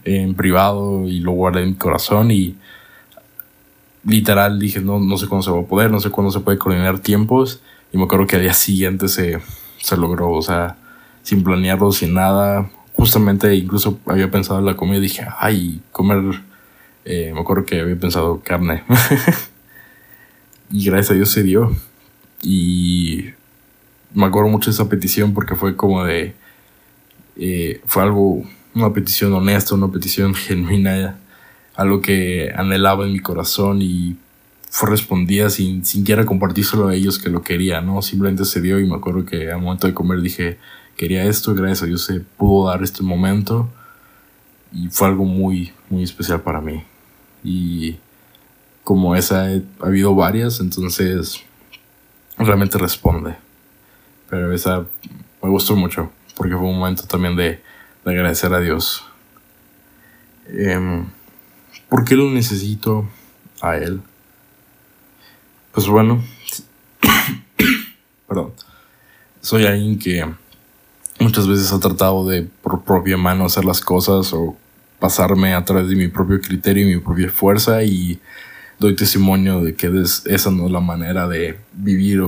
en 0.04 0.34
privado 0.36 1.08
y 1.08 1.20
lo 1.20 1.32
guardé 1.32 1.64
en 1.64 1.70
mi 1.70 1.76
corazón 1.76 2.32
y 2.32 2.56
literal 4.04 4.60
dije, 4.60 4.80
no, 4.82 5.00
no 5.00 5.18
sé 5.18 5.28
cuándo 5.28 5.44
se 5.44 5.52
va 5.52 5.60
a 5.60 5.66
poder, 5.66 5.92
no 5.92 6.00
sé 6.00 6.10
cuándo 6.10 6.32
se 6.32 6.40
puede 6.40 6.58
coordinar 6.58 7.00
tiempos 7.00 7.62
y 7.94 7.98
me 7.98 8.06
acuerdo 8.06 8.26
que 8.26 8.38
al 8.38 8.42
día 8.42 8.54
siguiente 8.54 9.08
se, 9.08 9.40
se 9.80 9.98
logró, 9.98 10.32
o 10.32 10.42
sea, 10.42 10.78
sin 11.24 11.44
planearlo, 11.44 11.92
sin 11.92 12.14
nada. 12.14 12.70
Justamente 12.98 13.56
incluso 13.56 14.00
había 14.08 14.32
pensado 14.32 14.60
en 14.60 14.66
la 14.66 14.76
comida 14.76 14.98
y 14.98 15.02
dije, 15.02 15.24
ay, 15.38 15.82
comer, 15.92 16.42
eh, 17.06 17.32
me 17.32 17.42
acuerdo 17.42 17.64
que 17.64 17.80
había 17.80 17.96
pensado 17.96 18.42
carne. 18.44 18.84
y 20.72 20.84
gracias 20.86 21.12
a 21.12 21.14
Dios 21.14 21.30
se 21.30 21.44
dio. 21.44 21.76
Y 22.42 23.26
me 24.16 24.26
acuerdo 24.26 24.50
mucho 24.50 24.72
de 24.72 24.74
esa 24.74 24.90
petición 24.90 25.36
porque 25.36 25.56
fue 25.56 25.76
como 25.76 26.04
de, 26.04 26.34
eh, 27.36 27.82
fue 27.86 28.02
algo, 28.02 28.44
una 28.74 28.92
petición 28.94 29.32
honesta, 29.34 29.76
una 29.76 29.92
petición 29.92 30.34
genuina, 30.36 31.20
algo 31.76 32.02
que 32.02 32.52
anhelaba 32.56 33.06
en 33.06 33.14
mi 33.14 33.20
corazón 33.20 33.80
y 33.84 34.18
fue 34.72 34.90
respondida 34.90 35.52
sin 35.52 35.86
siquiera 35.86 36.26
compartírselo 36.26 36.88
a 36.88 36.96
ellos 36.96 37.20
que 37.20 37.30
lo 37.30 37.44
quería, 37.44 37.80
¿no? 37.80 38.02
Simplemente 38.02 38.44
se 38.44 38.60
dio 38.60 38.80
y 38.80 38.88
me 38.88 38.96
acuerdo 38.96 39.24
que 39.24 39.52
al 39.52 39.62
momento 39.62 39.86
de 39.86 39.94
comer 39.94 40.22
dije, 40.22 40.58
quería 40.98 41.24
esto, 41.26 41.54
gracias 41.54 41.84
a 41.84 41.86
Dios 41.86 42.04
se 42.04 42.20
pudo 42.20 42.70
dar 42.70 42.84
este 42.84 43.04
momento 43.04 43.70
y 44.74 44.90
fue 44.90 45.08
algo 45.08 45.24
muy, 45.24 45.72
muy 45.90 46.04
especial 46.04 46.42
para 46.42 46.60
mí. 46.60 46.84
Y 47.44 47.98
como 48.84 49.16
esa 49.16 49.46
ha 49.46 49.86
habido 49.86 50.16
varias, 50.16 50.60
entonces 50.60 51.44
realmente 52.38 52.78
responde. 52.78 53.38
Pero 54.30 54.52
esa 54.52 54.86
me 55.42 55.50
gustó 55.50 55.76
mucho 55.76 56.12
porque 56.36 56.54
fue 56.54 56.66
un 56.66 56.80
momento 56.80 57.04
también 57.04 57.36
de, 57.36 57.62
agradecer 58.04 58.54
a 58.54 58.60
Dios. 58.60 59.04
Eh, 60.48 61.04
¿Por 61.90 62.06
qué 62.06 62.16
lo 62.16 62.32
necesito 62.32 63.06
a 63.62 63.76
Él? 63.76 64.02
Pues 65.74 65.88
bueno, 65.88 66.24
perdón, 68.28 68.54
soy 69.42 69.66
alguien 69.66 70.00
que 70.00 70.26
muchas 71.20 71.48
veces 71.48 71.72
ha 71.72 71.80
tratado 71.80 72.28
de 72.28 72.44
por 72.44 72.84
propia 72.84 73.18
mano 73.18 73.46
hacer 73.46 73.66
las 73.66 73.82
cosas 73.82 74.34
o 74.34 74.56
pasarme 75.00 75.54
a 75.54 75.64
través 75.64 75.90
de 75.90 75.96
mi 75.96 76.08
propio 76.08 76.42
criterio 76.42 76.88
y 76.88 76.96
mi 76.96 77.02
propia 77.02 77.30
fuerza 77.30 77.84
y 77.84 78.20
doy 78.80 78.96
testimonio 78.96 79.64
de 79.64 79.76
que 79.76 79.92
esa 80.26 80.52
no 80.52 80.66
es 80.66 80.72
la 80.72 80.80
manera 80.80 81.28
de 81.28 81.58
vivir 81.74 82.24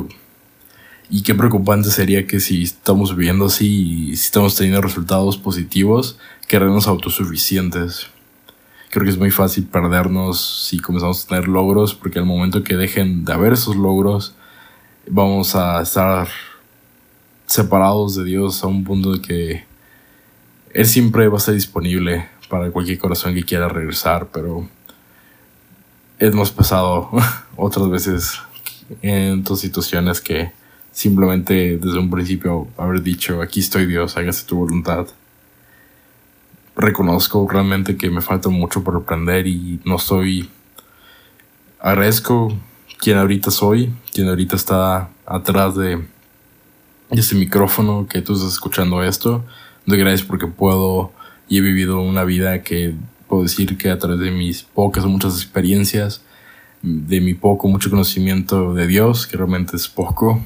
y 1.11 1.23
qué 1.23 1.33
preocupante 1.33 1.89
sería 1.89 2.27
que 2.27 2.39
si 2.39 2.63
estamos 2.63 3.15
viviendo 3.15 3.45
así 3.45 4.09
y 4.09 4.15
si 4.15 4.25
estamos 4.25 4.55
teniendo 4.55 4.81
resultados 4.81 5.37
positivos, 5.37 6.19
queremos 6.47 6.87
autosuficientes. 6.87 8.07
Creo 8.91 9.05
que 9.05 9.09
es 9.09 9.17
muy 9.17 9.31
fácil 9.31 9.65
perdernos 9.65 10.67
si 10.67 10.77
comenzamos 10.79 11.25
a 11.25 11.27
tener 11.29 11.47
logros, 11.47 11.95
porque 11.95 12.19
al 12.19 12.25
momento 12.25 12.63
que 12.63 12.75
dejen 12.75 13.25
de 13.25 13.33
haber 13.33 13.53
esos 13.53 13.75
logros, 13.75 14.35
vamos 15.09 15.55
a 15.55 15.81
estar 15.81 16.27
separados 17.49 18.15
de 18.15 18.23
Dios 18.23 18.63
a 18.63 18.67
un 18.67 18.83
punto 18.83 19.13
de 19.13 19.21
que 19.21 19.63
Él 20.73 20.85
siempre 20.85 21.27
va 21.27 21.35
a 21.35 21.37
estar 21.37 21.53
disponible 21.53 22.29
para 22.47 22.71
cualquier 22.71 22.97
corazón 22.97 23.33
que 23.33 23.43
quiera 23.43 23.67
regresar, 23.67 24.27
pero 24.31 24.67
es 26.19 26.33
más 26.33 26.51
pesado 26.51 27.09
otras 27.57 27.89
veces 27.89 28.39
en 29.01 29.41
otras 29.41 29.59
situaciones 29.59 30.21
que 30.21 30.51
simplemente 30.91 31.77
desde 31.77 31.99
un 31.99 32.09
principio 32.09 32.67
haber 32.77 33.01
dicho, 33.01 33.41
aquí 33.41 33.59
estoy 33.59 33.85
Dios, 33.85 34.15
hágase 34.17 34.45
tu 34.45 34.57
voluntad 34.57 35.07
reconozco 36.79 37.45
realmente 37.49 37.97
que 37.97 38.09
me 38.09 38.21
falta 38.21 38.49
mucho 38.49 38.83
por 38.83 38.95
aprender 38.95 39.45
y 39.47 39.79
no 39.83 39.99
soy... 39.99 40.49
Agradezco 41.81 42.57
quien 42.97 43.17
ahorita 43.17 43.51
soy, 43.51 43.93
quien 44.13 44.27
ahorita 44.29 44.55
está 44.55 45.09
atrás 45.25 45.75
de 45.75 46.05
este 47.17 47.35
micrófono 47.35 48.07
que 48.07 48.21
tú 48.21 48.33
estás 48.33 48.53
escuchando 48.53 49.03
esto. 49.03 49.43
Doy 49.85 49.97
gracias 49.97 50.27
porque 50.27 50.47
puedo 50.47 51.11
y 51.47 51.57
he 51.57 51.61
vivido 51.61 51.99
una 51.99 52.23
vida 52.23 52.61
que 52.61 52.93
puedo 53.27 53.43
decir 53.43 53.77
que 53.77 53.89
a 53.89 53.97
través 53.97 54.19
de 54.19 54.31
mis 54.31 54.63
pocas 54.63 55.03
o 55.03 55.09
muchas 55.09 55.35
experiencias, 55.35 56.21
de 56.81 57.19
mi 57.19 57.33
poco, 57.33 57.67
mucho 57.67 57.89
conocimiento 57.89 58.73
de 58.73 58.87
Dios, 58.87 59.27
que 59.27 59.37
realmente 59.37 59.75
es 59.75 59.87
poco, 59.87 60.43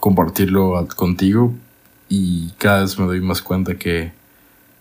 compartirlo 0.00 0.86
contigo 0.96 1.54
y 2.08 2.50
cada 2.58 2.80
vez 2.80 2.98
me 2.98 3.06
doy 3.06 3.20
más 3.20 3.42
cuenta 3.42 3.76
que 3.76 4.12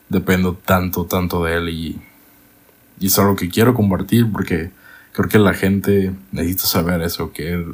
dependo 0.09 0.53
tanto, 0.53 1.05
tanto 1.05 1.43
de 1.43 1.57
él 1.57 1.69
y, 1.69 2.01
y 2.99 3.07
es 3.07 3.19
algo 3.19 3.35
que 3.35 3.49
quiero 3.49 3.73
compartir 3.73 4.31
porque 4.31 4.71
creo 5.11 5.27
que 5.29 5.39
la 5.39 5.53
gente 5.53 6.13
necesita 6.31 6.65
saber 6.65 7.01
eso, 7.01 7.31
que 7.31 7.65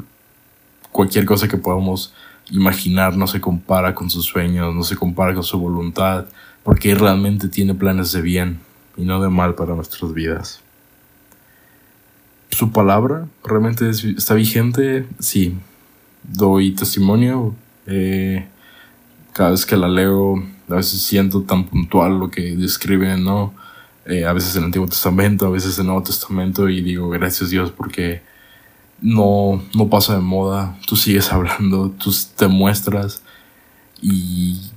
cualquier 0.92 1.26
cosa 1.26 1.48
que 1.48 1.58
podamos 1.58 2.14
imaginar 2.52 3.18
no 3.18 3.28
se 3.28 3.42
compara 3.42 3.96
con 3.96 4.10
sus 4.10 4.26
sueños, 4.26 4.74
no 4.76 4.84
se 4.84 4.96
compara 4.96 5.34
con 5.34 5.44
su 5.44 5.58
voluntad, 5.58 6.26
porque 6.64 6.94
realmente 6.94 7.48
tiene 7.48 7.74
planes 7.74 8.12
de 8.12 8.22
bien 8.22 8.60
y 8.98 9.04
no 9.04 9.22
de 9.22 9.30
mal 9.30 9.56
para 9.56 9.74
nuestras 9.74 10.14
vidas. 10.14 10.62
Su 12.50 12.72
palabra 12.72 13.28
realmente 13.44 13.90
está 13.90 14.34
vigente, 14.34 15.08
sí. 15.20 15.58
Doy 16.24 16.72
testimonio. 16.72 17.56
Eh, 17.88 18.46
cada 19.34 19.52
vez 19.52 19.66
que 19.66 19.78
la 19.78 19.88
leo 19.88 20.44
a 20.70 20.76
veces 20.76 21.02
siento 21.02 21.42
tan 21.42 21.66
puntual 21.66 22.20
lo 22.20 22.30
que 22.30 22.56
describen, 22.56 23.24
¿no? 23.24 23.54
Eh, 24.06 24.26
a 24.26 24.34
veces 24.34 24.56
en 24.56 24.64
el 24.64 24.66
Antiguo 24.66 24.88
Testamento, 24.88 25.46
a 25.46 25.50
veces 25.50 25.78
en 25.78 25.82
el 25.82 25.88
Nuevo 25.88 26.04
Testamento 26.04 26.70
y 26.70 26.82
digo, 26.82 27.10
gracias 27.10 27.50
Dios 27.50 27.72
porque 27.72 28.22
no, 29.02 29.62
no 29.76 29.90
pasa 29.90 30.16
de 30.16 30.22
moda, 30.22 30.78
tú 30.86 30.96
sigues 30.96 31.32
hablando, 31.34 31.90
tú 31.92 32.14
te 32.36 32.48
muestras 32.48 33.24
y 34.02 34.72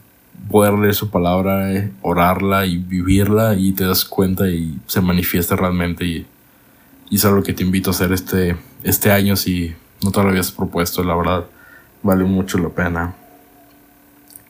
poder 0.50 0.74
leer 0.74 0.94
su 0.94 1.10
palabra, 1.10 1.72
eh, 1.72 1.92
orarla 2.02 2.66
y 2.66 2.76
vivirla 2.78 3.54
y 3.54 3.72
te 3.72 3.84
das 3.84 4.04
cuenta 4.04 4.48
y 4.48 4.78
se 4.86 5.00
manifiesta 5.00 5.56
realmente 5.56 6.04
y, 6.04 6.26
es 7.10 7.24
algo 7.24 7.44
que 7.44 7.52
te 7.52 7.62
invito 7.62 7.90
a 7.90 7.92
hacer 7.92 8.12
este, 8.12 8.56
este 8.82 9.12
año 9.12 9.36
si 9.36 9.72
no 10.02 10.10
te 10.10 10.20
lo 10.20 10.30
habías 10.30 10.50
propuesto, 10.50 11.04
la 11.04 11.14
verdad 11.14 11.44
vale 12.02 12.24
mucho 12.24 12.58
la 12.58 12.70
pena. 12.70 13.14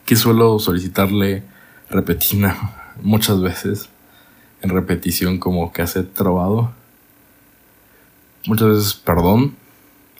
Que 0.03 0.15
suelo 0.15 0.57
solicitarle 0.57 1.43
repetina 1.91 2.73
muchas 3.03 3.39
veces 3.39 3.89
en 4.61 4.71
repetición 4.71 5.37
como 5.37 5.71
que 5.71 5.83
hace 5.83 6.01
trabado. 6.01 6.71
Muchas 8.47 8.69
veces 8.69 8.93
perdón, 8.95 9.55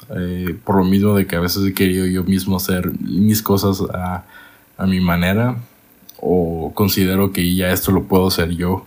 eh, 0.09 0.55
por 0.63 0.77
lo 0.77 0.83
mismo 0.83 1.15
de 1.15 1.25
que 1.25 1.35
a 1.35 1.39
veces 1.39 1.65
he 1.65 1.73
querido 1.73 2.05
yo 2.05 2.23
mismo 2.23 2.57
hacer 2.57 2.91
mis 2.99 3.41
cosas 3.41 3.81
a, 3.93 4.25
a 4.77 4.85
mi 4.85 4.99
manera 4.99 5.57
o 6.17 6.71
considero 6.73 7.31
que 7.31 7.55
ya 7.55 7.71
esto 7.71 7.91
lo 7.91 8.03
puedo 8.03 8.27
hacer 8.27 8.49
yo 8.51 8.85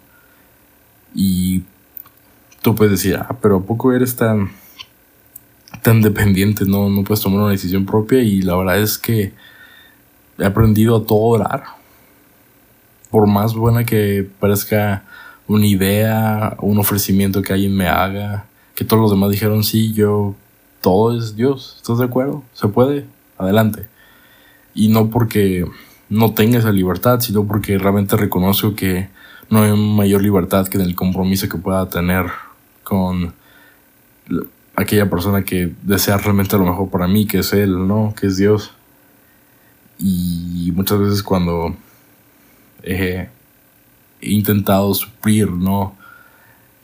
y 1.14 1.62
tú 2.62 2.74
puedes 2.74 2.92
decir, 2.92 3.16
ah, 3.16 3.36
pero 3.40 3.56
¿a 3.56 3.62
poco 3.62 3.92
eres 3.92 4.16
tan, 4.16 4.50
tan 5.82 6.02
dependiente? 6.02 6.64
No, 6.64 6.88
no 6.88 7.04
puedes 7.04 7.22
tomar 7.22 7.40
una 7.40 7.50
decisión 7.50 7.86
propia 7.86 8.20
y 8.20 8.42
la 8.42 8.56
verdad 8.56 8.78
es 8.78 8.98
que 8.98 9.32
he 10.38 10.44
aprendido 10.44 10.96
a 10.96 11.04
todo 11.04 11.18
orar. 11.18 11.64
Por 13.10 13.26
más 13.26 13.54
buena 13.54 13.84
que 13.84 14.28
parezca 14.38 15.04
una 15.46 15.66
idea, 15.66 16.56
un 16.60 16.78
ofrecimiento 16.78 17.42
que 17.42 17.54
alguien 17.54 17.74
me 17.74 17.88
haga, 17.88 18.46
que 18.74 18.84
todos 18.84 19.00
los 19.00 19.10
demás 19.10 19.30
dijeron 19.30 19.64
sí, 19.64 19.92
yo, 19.94 20.34
todo 20.80 21.16
es 21.16 21.36
Dios, 21.36 21.74
¿estás 21.76 21.98
de 21.98 22.04
acuerdo? 22.04 22.42
Se 22.52 22.68
puede, 22.68 23.06
adelante. 23.36 23.86
Y 24.74 24.88
no 24.88 25.10
porque 25.10 25.66
no 26.08 26.34
tenga 26.34 26.58
esa 26.58 26.72
libertad, 26.72 27.20
sino 27.20 27.44
porque 27.46 27.78
realmente 27.78 28.16
reconozco 28.16 28.74
que 28.74 29.08
no 29.50 29.62
hay 29.62 29.76
mayor 29.76 30.22
libertad 30.22 30.68
que 30.68 30.78
en 30.78 30.84
el 30.84 30.94
compromiso 30.94 31.48
que 31.48 31.58
pueda 31.58 31.88
tener 31.88 32.26
con 32.84 33.34
aquella 34.76 35.10
persona 35.10 35.42
que 35.42 35.74
desea 35.82 36.18
realmente 36.18 36.56
lo 36.56 36.64
mejor 36.64 36.88
para 36.90 37.08
mí, 37.08 37.26
que 37.26 37.38
es 37.38 37.52
Él, 37.52 37.88
¿no? 37.88 38.14
Que 38.18 38.28
es 38.28 38.36
Dios. 38.36 38.72
Y 39.98 40.72
muchas 40.74 41.00
veces 41.00 41.22
cuando 41.22 41.74
he 42.82 43.28
intentado 44.20 44.94
suplir, 44.94 45.50
¿no? 45.50 45.96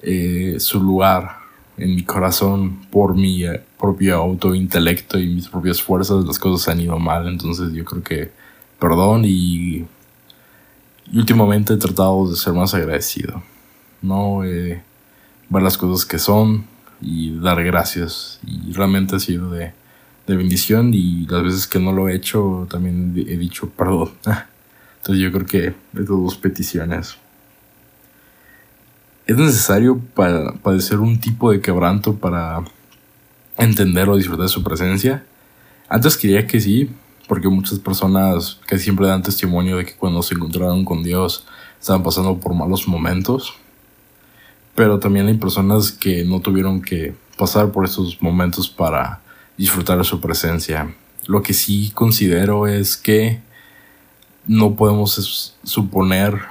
Eh, 0.03 0.57
su 0.59 0.83
lugar 0.83 1.44
en 1.77 1.95
mi 1.95 2.03
corazón 2.03 2.87
por 2.91 3.15
mi 3.15 3.45
eh, 3.45 3.63
propio 3.79 4.17
autointelecto 4.17 5.19
y 5.19 5.29
mis 5.29 5.49
propias 5.49 5.83
fuerzas, 5.83 6.25
las 6.25 6.39
cosas 6.39 6.69
han 6.69 6.81
ido 6.81 6.99
mal. 6.99 7.29
Entonces 7.29 7.73
yo 7.73 7.85
creo 7.85 8.03
que 8.03 8.33
perdón 8.79 9.23
y, 9.25 9.87
últimamente 11.15 11.75
he 11.75 11.77
tratado 11.77 12.29
de 12.29 12.37
ser 12.37 12.53
más 12.53 12.75
agradecido. 12.75 13.43
No 14.03 14.39
ver 14.39 14.83
las 15.63 15.79
cosas 15.79 16.05
que 16.07 16.19
son 16.19 16.67
y 17.01 17.39
dar 17.39 17.63
gracias. 17.65 18.41
Y 18.47 18.73
realmente 18.73 19.17
ha 19.17 19.21
sido 19.21 19.51
de 19.51 19.73
de 20.27 20.37
bendición 20.37 20.93
y 20.95 21.27
las 21.27 21.43
veces 21.43 21.67
que 21.67 21.79
no 21.79 21.93
lo 21.93 22.09
he 22.09 22.15
hecho 22.15 22.67
también 22.71 23.15
he 23.17 23.37
dicho 23.37 23.69
perdón. 23.71 24.11
Entonces 24.99 25.23
yo 25.23 25.33
creo 25.33 25.47
que 25.47 25.67
estas 25.93 26.07
dos 26.07 26.37
peticiones. 26.37 27.17
¿Es 29.27 29.39
necesario 29.39 29.99
para 30.15 30.53
padecer 30.53 30.99
un 30.99 31.19
tipo 31.19 31.51
de 31.51 31.63
quebranto 31.63 32.15
para 32.15 32.63
entender 33.57 34.07
o 34.11 34.17
disfrutar 34.19 34.43
de 34.43 34.51
su 34.51 34.63
presencia? 34.63 35.25
Antes 35.89 36.19
quería 36.19 36.47
que 36.47 36.61
sí, 36.61 36.91
porque 37.27 37.49
muchas 37.49 37.79
personas 37.79 38.61
que 38.67 38.79
siempre 38.79 39.07
dan 39.07 39.23
testimonio 39.23 39.79
de 39.79 39.87
que 39.87 39.95
cuando 39.95 40.23
se 40.23 40.35
encontraron 40.35 40.85
con 40.85 41.03
Dios 41.03 41.47
estaban 41.81 42.03
pasando 42.03 42.39
por 42.39 42.53
malos 42.53 42.87
momentos. 42.87 43.55
Pero 44.75 44.99
también 44.99 45.27
hay 45.27 45.39
personas 45.39 45.91
que 45.91 46.23
no 46.27 46.41
tuvieron 46.41 46.83
que 46.83 47.15
pasar 47.39 47.73
por 47.73 47.87
esos 47.87 48.21
momentos 48.21 48.69
para 48.69 49.23
disfrutar 49.57 49.97
de 49.97 50.05
su 50.05 50.21
presencia. 50.21 50.95
Lo 51.27 51.41
que 51.43 51.55
sí 51.55 51.93
considero 51.95 52.67
es 52.67 52.99
que 52.99 53.41
no 54.47 54.75
podemos 54.77 55.57
suponer 55.63 56.43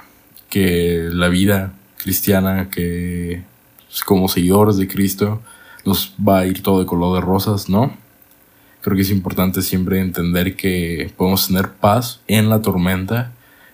que 0.50 1.08
la 1.12 1.28
vida 1.28 1.72
cristiana, 2.04 2.68
que 2.68 3.42
como 4.04 4.28
seguidores 4.28 4.76
de 4.76 4.86
Cristo, 4.86 5.40
nos 5.86 6.14
va 6.16 6.40
a 6.40 6.46
ir 6.46 6.62
todo 6.62 6.80
de 6.80 6.86
color 6.86 7.14
de 7.14 7.20
rosas, 7.22 7.68
¿no? 7.68 7.96
Creo 8.82 8.94
que 8.94 9.02
es 9.02 9.10
importante 9.10 9.62
siempre 9.62 10.00
entender 10.00 10.54
que 10.54 11.10
podemos 11.16 11.48
tener 11.48 11.70
paz 11.72 12.20
en 12.26 12.50
la 12.50 12.60
tormenta, 12.60 13.32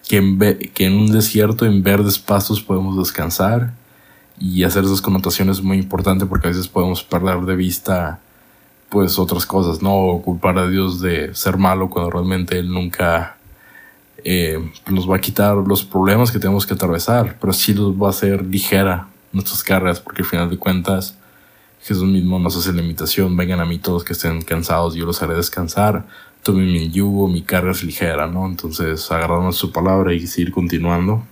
que 0.09 0.19
en, 0.19 0.39
que 0.73 0.87
en 0.87 0.95
un 0.95 1.11
desierto, 1.11 1.67
en 1.67 1.83
verdes 1.83 2.19
pastos, 2.19 2.63
podemos 2.63 2.97
descansar 2.97 3.73
y 4.39 4.63
hacer 4.63 4.85
esas 4.85 5.03
connotaciones 5.03 5.59
es 5.59 5.65
muy 5.65 5.79
importante 5.79 6.27
porque 6.27 6.47
a 6.47 6.51
veces 6.51 6.69
podemos 6.69 7.03
perder 7.03 7.41
de 7.41 7.57
vista 7.57 8.21
pues 8.89 9.19
otras 9.19 9.45
cosas, 9.47 9.83
no 9.83 10.21
culpar 10.25 10.59
a 10.59 10.69
Dios 10.69 11.00
de 11.00 11.35
ser 11.35 11.57
malo 11.57 11.91
cuando 11.91 12.11
realmente 12.11 12.59
Él 12.59 12.73
nunca 12.73 13.37
eh, 14.25 14.73
nos 14.91 15.09
va 15.09 15.17
a 15.17 15.21
quitar 15.21 15.56
los 15.56 15.85
problemas 15.85 16.30
que 16.30 16.39
tenemos 16.39 16.67
que 16.67 16.75
atravesar, 16.75 17.39
pero 17.41 17.52
sí 17.52 17.75
los 17.75 17.95
va 17.95 18.09
a 18.09 18.11
hacer 18.11 18.45
ligera 18.45 19.09
nuestras 19.33 19.63
cargas, 19.63 20.00
porque 20.00 20.23
al 20.23 20.28
final 20.28 20.50
de 20.50 20.59
cuentas 20.59 21.17
Jesús 21.83 22.04
mismo 22.04 22.39
nos 22.39 22.56
hace 22.56 22.73
la 22.73 22.83
invitación, 22.83 23.37
vengan 23.37 23.61
a 23.61 23.65
mí 23.65 23.78
todos 23.78 24.04
que 24.04 24.13
estén 24.13 24.43
cansados, 24.43 24.95
yo 24.95 25.06
los 25.06 25.23
haré 25.23 25.35
descansar, 25.35 26.06
tomen 26.43 26.71
mi 26.73 26.91
yugo, 26.91 27.28
mi 27.28 27.43
carga 27.43 27.71
es 27.71 27.83
ligera, 27.83 28.26
¿no? 28.26 28.47
Entonces 28.47 29.11
agarrarnos 29.11 29.56
su 29.56 29.73
palabra 29.73 30.13
y 30.13 30.26
seguir 30.26 30.52
continuando. 30.52 31.25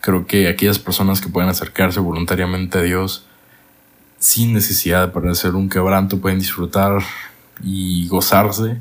Creo 0.00 0.26
que 0.26 0.48
aquellas 0.48 0.78
personas 0.78 1.20
que 1.20 1.28
pueden 1.28 1.50
acercarse 1.50 2.00
voluntariamente 2.00 2.78
a 2.78 2.82
Dios, 2.82 3.26
sin 4.18 4.54
necesidad 4.54 5.06
de 5.06 5.12
parecer 5.12 5.54
un 5.54 5.68
quebranto, 5.68 6.18
pueden 6.18 6.38
disfrutar 6.38 7.02
y 7.62 8.08
gozarse 8.08 8.78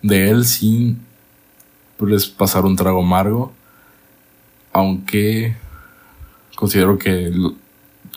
de 0.00 0.30
él 0.30 0.46
sin 0.46 1.00
pues, 2.08 2.26
pasar 2.26 2.64
un 2.64 2.76
trago 2.76 3.02
amargo. 3.02 3.52
Aunque 4.72 5.56
considero 6.56 6.98
que 6.98 7.32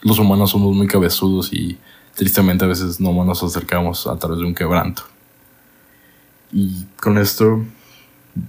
los 0.01 0.19
humanos 0.19 0.51
somos 0.51 0.75
muy 0.75 0.87
cabezudos 0.87 1.53
y 1.53 1.77
tristemente 2.15 2.65
a 2.65 2.67
veces 2.67 2.99
no 2.99 3.11
nos 3.23 3.43
acercamos 3.43 4.07
a 4.07 4.17
través 4.17 4.39
de 4.39 4.45
un 4.45 4.55
quebranto. 4.55 5.03
Y 6.51 6.85
con 6.99 7.17
esto 7.17 7.63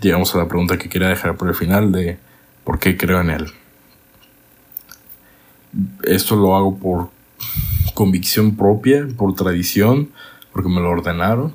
llegamos 0.00 0.34
a 0.34 0.38
la 0.38 0.48
pregunta 0.48 0.78
que 0.78 0.88
quería 0.88 1.08
dejar 1.08 1.36
por 1.36 1.48
el 1.48 1.54
final 1.54 1.92
de 1.92 2.18
por 2.64 2.78
qué 2.78 2.96
creo 2.96 3.20
en 3.20 3.30
él. 3.30 3.46
Esto 6.04 6.36
lo 6.36 6.56
hago 6.56 6.78
por 6.78 7.10
convicción 7.94 8.56
propia, 8.56 9.06
por 9.16 9.34
tradición, 9.34 10.10
porque 10.52 10.68
me 10.68 10.80
lo 10.80 10.90
ordenaron. 10.90 11.54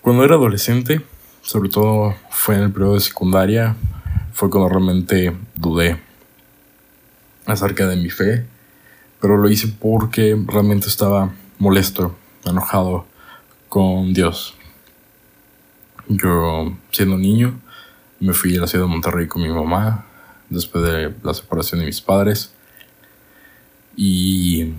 Cuando 0.00 0.24
era 0.24 0.34
adolescente, 0.34 1.02
sobre 1.44 1.68
todo 1.68 2.16
fue 2.30 2.56
en 2.56 2.62
el 2.64 2.72
periodo 2.72 2.94
de 2.94 3.00
secundaria, 3.00 3.76
fue 4.32 4.50
cuando 4.50 4.68
realmente 4.68 5.36
dudé 5.54 6.00
acerca 7.46 7.86
de 7.86 7.96
mi 7.96 8.10
fe, 8.10 8.46
pero 9.20 9.36
lo 9.36 9.48
hice 9.48 9.68
porque 9.68 10.36
realmente 10.46 10.88
estaba 10.88 11.30
molesto, 11.58 12.16
enojado 12.44 13.06
con 13.68 14.12
Dios. 14.14 14.54
Yo, 16.08 16.76
siendo 16.90 17.18
niño, 17.18 17.60
me 18.20 18.32
fui 18.32 18.56
a 18.56 18.60
la 18.60 18.66
ciudad 18.66 18.86
de 18.86 18.90
Monterrey 18.90 19.26
con 19.26 19.42
mi 19.42 19.48
mamá, 19.48 20.06
después 20.48 20.84
de 20.84 21.14
la 21.22 21.34
separación 21.34 21.80
de 21.80 21.86
mis 21.86 22.00
padres. 22.00 22.52
Y. 23.96 24.72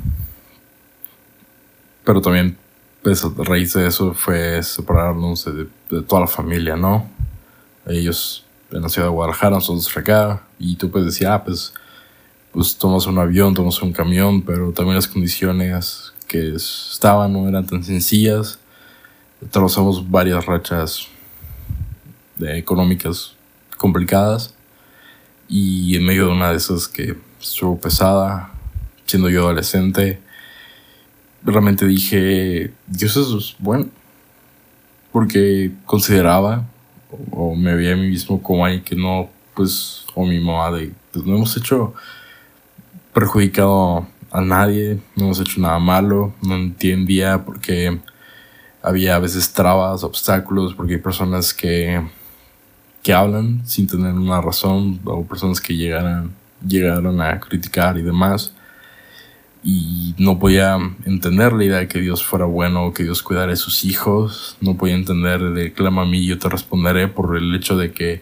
Pero 2.04 2.22
también, 2.22 2.58
pues, 3.06 3.24
a 3.24 3.30
raíz 3.44 3.74
de 3.74 3.86
eso 3.86 4.16
fue 4.16 4.64
separarnos 4.64 5.46
de, 5.46 6.02
toda 6.02 6.22
la 6.22 6.28
familia, 6.28 6.76
¿no? 6.76 7.08
Ellos 7.86 8.44
en 8.72 8.82
la 8.82 8.90
ciudad 8.90 9.10
de 9.10 9.12
Guadalajara, 9.12 9.52
nosotros 9.52 9.96
acá, 9.96 10.42
y 10.58 10.76
tú 10.76 10.90
puedes 10.90 11.06
decir, 11.14 11.28
ah, 11.28 11.44
pues, 11.44 11.72
pues 12.52 12.76
tomas 12.76 13.06
un 13.06 13.20
avión, 13.20 13.54
tomas 13.54 13.80
un 13.84 13.94
camión, 13.94 14.42
pero 14.42 14.72
también 14.72 14.96
las 14.96 15.08
condiciones 15.08 16.14
que 16.28 16.56
estaban 16.56 17.32
no 17.32 17.48
eran 17.48 17.68
tan 17.68 17.84
sencillas. 17.84 18.58
Atravesamos 19.46 20.10
varias 20.10 20.44
rachas 20.48 21.08
de 22.38 22.58
económicas 22.58 23.36
complicadas 23.78 24.56
y 25.48 25.96
en 25.96 26.08
medio 26.08 26.26
de 26.26 26.32
una 26.32 26.50
de 26.50 26.58
esas 26.58 26.88
que 26.88 27.16
estuvo 27.40 27.80
pesada, 27.80 28.52
siendo 29.06 29.30
yo 29.30 29.44
adolescente, 29.44 30.25
realmente 31.46 31.86
dije, 31.86 32.74
Dios 32.88 33.16
es 33.18 33.56
bueno, 33.60 33.88
porque 35.12 35.72
consideraba 35.86 36.66
o, 37.32 37.56
me 37.56 37.76
veía 37.76 37.94
a 37.94 37.96
mí 37.96 38.08
mismo 38.08 38.42
como 38.42 38.66
alguien 38.66 38.84
que 38.84 38.96
no, 38.96 39.30
pues, 39.54 40.06
o 40.16 40.26
mi 40.26 40.40
mamá, 40.40 40.72
de, 40.72 40.92
pues 41.12 41.26
no 41.26 41.36
hemos 41.36 41.56
hecho 41.56 41.94
perjudicado 43.14 44.08
a 44.32 44.42
nadie, 44.42 45.00
no 45.16 45.26
hemos 45.26 45.40
hecho 45.40 45.62
nada 45.62 45.80
malo, 45.80 46.34
no 46.42 46.56
entendía 46.56 47.46
porque 47.46 48.00
había 48.82 49.16
a 49.16 49.20
veces 49.20 49.54
trabas, 49.54 50.04
obstáculos, 50.04 50.74
porque 50.74 50.96
hay 50.96 51.00
personas 51.00 51.54
que, 51.54 52.02
que 53.02 53.14
hablan 53.14 53.66
sin 53.66 53.88
tener 53.88 54.14
una 54.14 54.42
razón, 54.42 55.00
o 55.06 55.24
personas 55.24 55.62
que 55.62 55.76
llegaran, 55.76 56.32
llegaron 56.68 57.22
a 57.22 57.40
criticar 57.40 57.98
y 57.98 58.02
demás 58.02 58.54
y 59.68 60.14
no 60.20 60.38
podía 60.38 60.78
entender 61.06 61.52
la 61.54 61.66
idea 61.66 61.78
de 61.80 61.88
que 61.88 62.00
Dios 62.00 62.24
fuera 62.24 62.46
bueno, 62.46 62.94
que 62.94 63.04
Dios 63.04 63.24
cuidara 63.24 63.48
de 63.48 63.56
sus 63.56 63.84
hijos, 63.84 64.58
no 64.62 64.78
podía 64.78 64.94
entender 64.94 65.42
de 65.42 65.74
clama 65.74 66.04
a 66.04 66.06
mí 66.06 66.24
yo 66.24 66.38
te 66.38 66.48
responderé 66.50 67.08
por 67.08 67.36
el 67.36 67.54
hecho 67.56 67.76
de 67.76 67.92
que 67.92 68.22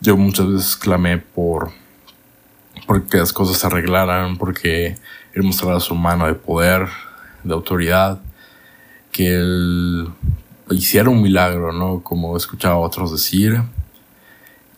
yo 0.00 0.16
muchas 0.16 0.46
veces 0.46 0.76
clamé 0.76 1.18
por 1.18 1.72
porque 2.86 3.18
las 3.18 3.32
cosas 3.32 3.58
se 3.58 3.66
arreglaran, 3.66 4.36
porque 4.36 4.96
Él 5.34 5.42
mostrara 5.42 5.80
su 5.80 5.96
mano 5.96 6.26
de 6.26 6.34
poder, 6.34 6.86
de 7.42 7.52
autoridad, 7.52 8.20
que 9.10 9.34
Él 9.34 10.08
hiciera 10.70 11.10
un 11.10 11.20
milagro, 11.20 11.72
¿no? 11.72 12.00
Como 12.02 12.36
escuchaba 12.36 12.76
a 12.76 12.78
otros 12.78 13.10
decir. 13.10 13.60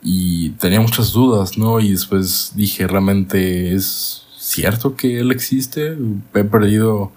Y 0.02 0.50
tenía 0.50 0.80
muchas 0.80 1.12
dudas, 1.12 1.58
¿no? 1.58 1.80
Y 1.80 1.90
después 1.90 2.52
dije, 2.54 2.86
realmente 2.86 3.74
es 3.74 4.27
cierto 4.48 4.96
que 4.96 5.20
Él 5.20 5.30
existe. 5.30 5.96
He 6.34 6.44
perdido 6.44 7.12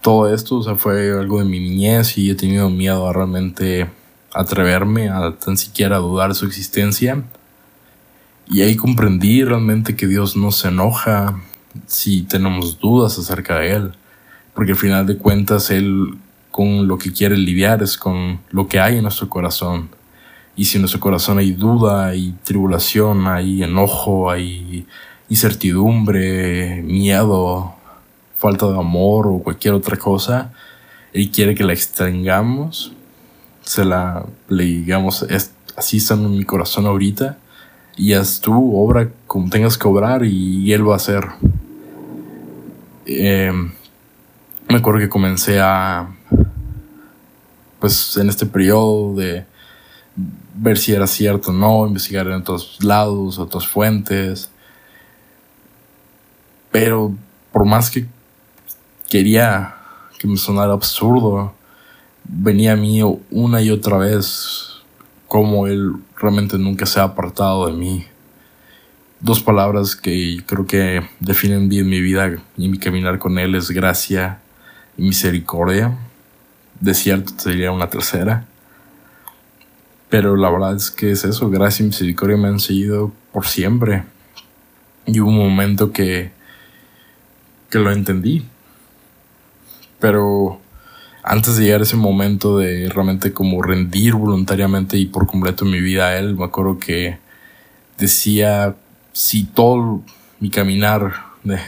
todo 0.00 0.32
esto, 0.32 0.56
o 0.56 0.62
sea, 0.62 0.76
fue 0.76 1.12
algo 1.12 1.38
de 1.38 1.44
mi 1.44 1.60
niñez 1.60 2.18
y 2.18 2.30
he 2.30 2.34
tenido 2.34 2.70
miedo 2.70 3.08
a 3.08 3.12
realmente 3.12 3.88
atreverme 4.32 5.10
a 5.10 5.36
tan 5.36 5.56
siquiera 5.56 5.98
dudar 5.98 6.34
su 6.34 6.46
existencia. 6.46 7.22
Y 8.48 8.62
ahí 8.62 8.76
comprendí 8.76 9.44
realmente 9.44 9.96
que 9.96 10.06
Dios 10.06 10.36
no 10.36 10.50
se 10.50 10.68
enoja 10.68 11.40
si 11.86 12.22
tenemos 12.22 12.78
dudas 12.78 13.18
acerca 13.18 13.58
de 13.58 13.72
Él. 13.72 13.92
Porque 14.54 14.72
al 14.72 14.78
final 14.78 15.06
de 15.06 15.16
cuentas 15.16 15.70
Él 15.70 16.18
con 16.50 16.86
lo 16.86 16.98
que 16.98 17.12
quiere 17.12 17.36
lidiar 17.36 17.82
es 17.82 17.96
con 17.96 18.40
lo 18.50 18.68
que 18.68 18.78
hay 18.78 18.96
en 18.96 19.02
nuestro 19.02 19.28
corazón. 19.28 19.88
Y 20.54 20.66
si 20.66 20.76
en 20.76 20.82
nuestro 20.82 21.00
corazón 21.00 21.38
hay 21.38 21.52
duda, 21.52 22.08
hay 22.08 22.34
tribulación, 22.44 23.26
hay 23.26 23.62
enojo, 23.62 24.30
hay 24.30 24.86
incertidumbre, 25.32 26.82
miedo, 26.82 27.74
falta 28.36 28.66
de 28.70 28.78
amor 28.78 29.26
o 29.26 29.38
cualquier 29.38 29.72
otra 29.72 29.96
cosa, 29.96 30.52
Él 31.14 31.30
quiere 31.30 31.54
que 31.54 31.64
la 31.64 31.72
extengamos, 31.72 32.92
se 33.62 33.82
la 33.82 34.26
le 34.48 34.64
digamos, 34.64 35.26
así 35.74 35.96
está 35.96 36.14
en 36.14 36.36
mi 36.36 36.44
corazón 36.44 36.84
ahorita, 36.84 37.38
y 37.96 38.12
haz 38.12 38.42
tú, 38.42 38.76
obra 38.76 39.10
como 39.26 39.48
tengas 39.48 39.78
que 39.78 39.88
obrar 39.88 40.22
y, 40.22 40.70
Él 40.70 40.86
va 40.86 40.92
a 40.92 40.96
hacer. 40.96 41.26
Em, 43.06 43.72
me 44.68 44.76
acuerdo 44.76 45.00
que 45.00 45.08
comencé 45.08 45.60
a, 45.60 46.14
pues 47.80 48.18
en 48.18 48.28
este 48.28 48.44
periodo 48.44 49.14
de 49.14 49.46
ver 50.54 50.76
si 50.76 50.92
era 50.92 51.06
cierto 51.06 51.52
o 51.52 51.54
no, 51.54 51.86
investigar 51.86 52.26
en 52.26 52.34
otros 52.34 52.84
lados, 52.84 53.38
otras 53.38 53.66
fuentes. 53.66 54.51
Pero 56.72 57.14
por 57.52 57.66
más 57.66 57.90
que 57.90 58.06
quería 59.08 59.76
que 60.18 60.26
me 60.26 60.36
sonara 60.36 60.72
absurdo, 60.72 61.54
venía 62.24 62.72
a 62.72 62.76
mí 62.76 63.00
una 63.30 63.60
y 63.60 63.70
otra 63.70 63.98
vez 63.98 64.72
como 65.28 65.66
él 65.66 65.92
realmente 66.16 66.58
nunca 66.58 66.86
se 66.86 67.00
ha 67.00 67.04
apartado 67.04 67.66
de 67.66 67.74
mí. 67.74 68.06
Dos 69.20 69.42
palabras 69.42 69.94
que 69.94 70.42
creo 70.46 70.66
que 70.66 71.02
definen 71.20 71.68
bien 71.68 71.88
mi 71.88 72.00
vida 72.00 72.42
y 72.56 72.68
mi 72.68 72.78
caminar 72.78 73.18
con 73.18 73.38
él 73.38 73.54
es 73.54 73.70
gracia 73.70 74.40
y 74.96 75.02
misericordia. 75.02 75.96
De 76.80 76.94
cierto 76.94 77.32
sería 77.36 77.70
una 77.70 77.88
tercera. 77.88 78.46
Pero 80.08 80.36
la 80.36 80.50
verdad 80.50 80.76
es 80.76 80.90
que 80.90 81.12
es 81.12 81.24
eso, 81.24 81.48
gracia 81.48 81.84
y 81.84 81.86
misericordia 81.86 82.36
me 82.36 82.48
han 82.48 82.60
seguido 82.60 83.12
por 83.32 83.46
siempre. 83.46 84.04
Y 85.06 85.20
hubo 85.20 85.30
un 85.30 85.38
momento 85.38 85.92
que, 85.92 86.32
que 87.72 87.78
lo 87.78 87.90
entendí. 87.90 88.44
Pero 89.98 90.60
antes 91.22 91.56
de 91.56 91.64
llegar 91.64 91.80
a 91.80 91.84
ese 91.84 91.96
momento 91.96 92.58
de 92.58 92.90
realmente 92.90 93.32
como 93.32 93.62
rendir 93.62 94.14
voluntariamente 94.14 94.98
y 94.98 95.06
por 95.06 95.26
completo 95.26 95.64
mi 95.64 95.80
vida 95.80 96.08
a 96.08 96.18
Él, 96.18 96.36
me 96.36 96.44
acuerdo 96.44 96.78
que 96.78 97.18
decía, 97.96 98.76
si 99.12 99.44
todo 99.44 100.02
mi 100.38 100.50
caminar, 100.50 101.14
de 101.44 101.58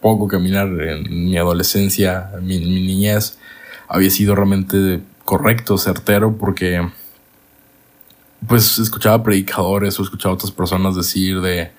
poco 0.00 0.26
caminar 0.26 0.66
en 0.68 1.26
mi 1.26 1.38
adolescencia, 1.38 2.30
en 2.36 2.44
mi, 2.44 2.58
mi 2.58 2.84
niñez, 2.84 3.38
había 3.86 4.10
sido 4.10 4.34
realmente 4.34 5.00
correcto, 5.24 5.78
certero, 5.78 6.36
porque 6.36 6.84
pues 8.48 8.80
escuchaba 8.80 9.22
predicadores 9.22 10.00
o 10.00 10.02
escuchaba 10.02 10.34
otras 10.34 10.50
personas 10.50 10.96
decir 10.96 11.40
de 11.40 11.70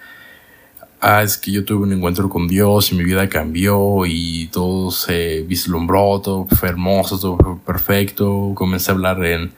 ah, 1.04 1.22
es 1.22 1.38
que 1.38 1.52
yo 1.52 1.66
tuve 1.66 1.84
un 1.84 1.92
encuentro 1.92 2.30
con 2.30 2.48
Dios 2.48 2.92
y 2.92 2.96
mi 2.96 3.04
vida 3.04 3.28
cambió 3.28 4.06
y 4.06 4.48
todo 4.48 4.90
se 4.90 5.42
vislumbró, 5.42 6.22
todo 6.22 6.48
fue 6.48 6.70
hermoso, 6.70 7.20
todo 7.20 7.38
fue 7.38 7.58
perfecto, 7.60 8.54
comencé 8.56 8.92
a 8.92 8.94
hablar 8.94 9.24
en, 9.26 9.52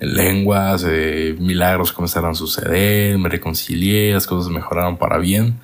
lenguas, 0.00 0.84
eh, 0.86 1.36
milagros 1.38 1.92
comenzaron 1.92 2.30
a 2.32 2.34
suceder, 2.34 3.18
me 3.18 3.28
reconcilié, 3.28 4.12
las 4.12 4.26
cosas 4.26 4.50
mejoraron 4.50 4.96
para 4.96 5.18
bien. 5.18 5.58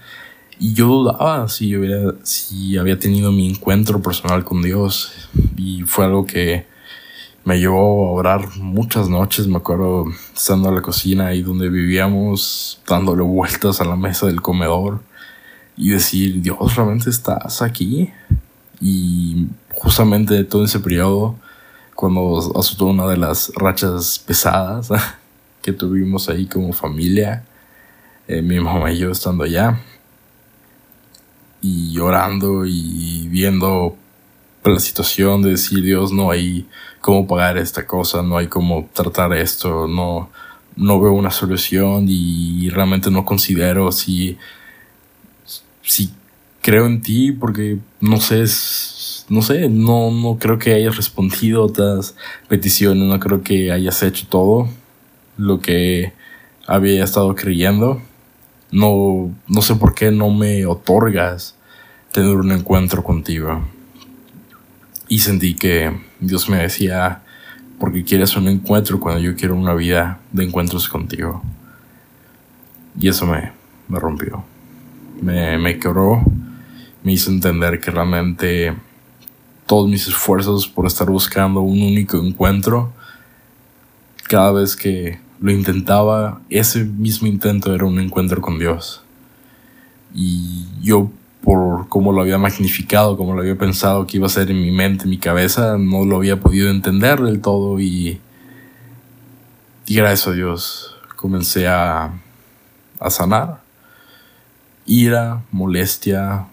Y 0.59 0.75
yo 0.75 0.87
dudaba 0.87 1.49
si, 1.49 1.69
yo 1.69 1.81
hubiera, 1.81 2.15
si 2.23 2.77
había 2.79 2.99
tenido 2.99 3.33
mi 3.33 3.49
encuentro 3.51 4.01
personal 4.01 4.45
con 4.45 4.63
Dios. 4.63 5.29
Y 5.57 5.83
fue 5.83 6.05
algo 6.07 6.27
que 6.27 6.65
me 7.45 7.59
llevó 7.59 8.09
a 8.09 8.13
orar 8.13 8.57
muchas 8.57 9.09
noches. 9.09 9.49
Me 9.49 9.59
acuerdo 9.59 10.07
estando 10.35 10.69
en 10.69 10.77
la 10.77 10.83
cocina 10.83 11.29
ahí 11.29 11.43
donde 11.43 11.69
vivíamos, 11.69 12.81
dándole 12.89 13.23
vueltas 13.23 13.81
a 13.81 13.85
la 13.85 13.97
mesa 13.97 14.27
del 14.27 14.41
comedor 14.41 15.01
y 15.77 15.91
decir, 15.91 16.41
Dios, 16.43 16.77
realmente 16.77 17.11
estás 17.11 17.63
aquí. 17.63 18.11
Y 18.81 19.47
justamente 19.75 20.45
todo 20.45 20.65
ese 20.65 20.81
periodo, 20.81 21.37
cuando 21.95 22.53
azotó 22.59 22.87
una 22.87 23.07
de 23.07 23.17
las 23.17 23.53
rachas 23.55 24.19
pesadas 24.19 24.91
que 25.63 25.73
tuvimos 25.73 26.29
ahí 26.29 26.47
como 26.47 26.73
familia, 26.73 27.45
eh, 28.29 28.43
mi 28.43 28.61
mamá 28.61 28.93
y 28.93 28.99
yo 28.99 29.11
estando 29.11 29.45
allá, 29.45 29.81
y 31.61 31.93
llorando 31.93 32.67
y 32.67 33.29
viendo 33.29 33.97
la 34.65 34.81
situación 34.81 35.43
de 35.43 35.51
decir, 35.51 35.83
Dios, 35.83 36.13
no 36.13 36.31
hay 36.31 36.67
cómo 37.01 37.27
pagar 37.27 37.57
esta 37.59 37.87
cosa, 37.87 38.23
no 38.23 38.37
hay 38.37 38.49
cómo 38.49 38.89
tratar 38.93 39.33
esto, 39.33 39.87
no, 39.89 40.31
no 40.77 41.01
veo 41.01 41.13
una 41.13 41.31
solución 41.31 42.07
y 42.09 42.69
realmente 42.71 43.11
no 43.11 43.25
considero 43.25 43.91
si 43.93 44.39
si 45.83 46.13
creo 46.63 46.87
en 46.87 47.03
ti 47.03 47.33
porque 47.33 47.79
no 48.01 48.21
sé, 48.21 48.45
no 49.29 49.43
sé, 49.43 49.69
no, 49.69 50.11
no 50.11 50.39
creo 50.39 50.59
que 50.59 50.75
hayas 50.75 50.97
respondido 50.97 51.63
a 51.63 51.67
otras 51.67 52.15
peticiones, 52.49 53.03
no 53.05 53.19
creo 53.21 53.43
que 53.43 53.73
hayas 53.73 54.03
hecho 54.03 54.27
todo 54.29 54.69
lo 55.37 55.61
que 55.61 56.13
había 56.67 57.05
estado 57.05 57.35
creyendo. 57.35 58.01
No, 58.71 59.35
no 59.49 59.61
sé 59.61 59.75
por 59.75 59.95
qué 59.95 60.11
no 60.11 60.31
me 60.31 60.65
otorgas 60.65 61.57
tener 62.13 62.37
un 62.37 62.53
encuentro 62.53 63.03
contigo. 63.03 63.63
Y 65.09 65.19
sentí 65.19 65.55
que 65.55 65.93
Dios 66.21 66.49
me 66.49 66.59
decía, 66.59 67.23
porque 67.79 68.05
quieres 68.05 68.35
un 68.37 68.49
encuentro 68.49 68.99
cuando 68.99 69.21
yo 69.21 69.37
quiero 69.37 69.57
una 69.57 69.75
vida 69.75 70.21
de 70.31 70.45
encuentros 70.45 70.89
contigo. 70.89 71.43
Y 72.99 73.09
eso 73.09 73.27
me, 73.27 73.53
me 73.89 73.99
rompió 73.99 74.45
me, 75.23 75.57
me 75.57 75.79
quebró, 75.79 76.23
me 77.03 77.13
hizo 77.13 77.31
entender 77.31 77.81
que 77.81 77.91
realmente 77.91 78.75
todos 79.67 79.89
mis 79.89 80.07
esfuerzos 80.07 80.69
por 80.69 80.87
estar 80.87 81.09
buscando 81.09 81.61
un 81.61 81.81
único 81.81 82.19
encuentro, 82.19 82.93
cada 84.29 84.53
vez 84.53 84.77
que 84.77 85.19
lo 85.41 85.53
intentaba, 85.53 86.41
ese 86.51 86.85
mismo 86.85 87.29
intento 87.29 87.75
era 87.75 87.85
un 87.85 87.99
encuentro 87.99 88.41
con 88.41 88.59
Dios. 88.59 89.03
Y 90.15 90.67
yo, 90.83 91.11
por 91.43 91.89
cómo 91.89 92.13
lo 92.13 92.21
había 92.21 92.39
magnificado, 92.39 93.17
como 93.17 93.35
lo 93.35 93.41
había 93.41 93.57
pensado 93.57 94.07
que 94.07 94.19
iba 94.19 94.27
a 94.27 94.31
ser 94.31 94.51
en 94.51 94.61
mi 94.61 94.71
mente, 94.71 95.05
en 95.05 95.11
mi 95.11 95.19
cabeza, 95.19 95.79
no 95.79 96.05
lo 96.05 96.17
había 96.17 96.39
podido 96.39 96.71
entender 96.71 97.21
del 97.21 97.41
todo 97.41 97.81
y, 97.81 98.21
y 99.87 99.95
gracias 99.95 100.29
a 100.29 100.33
Dios 100.33 100.97
comencé 101.17 101.67
a, 101.67 102.13
a 103.01 103.11
sanar 103.11 103.63
ira, 104.87 105.43
molestia, 105.51 106.47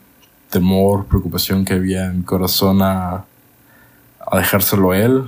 temor, 0.49 1.05
preocupación 1.05 1.65
que 1.65 1.73
había 1.73 2.05
en 2.05 2.19
mi 2.19 2.23
corazón 2.23 2.81
a, 2.81 3.25
a 4.19 4.37
dejárselo 4.37 4.91
a 4.91 4.97
él, 4.97 5.25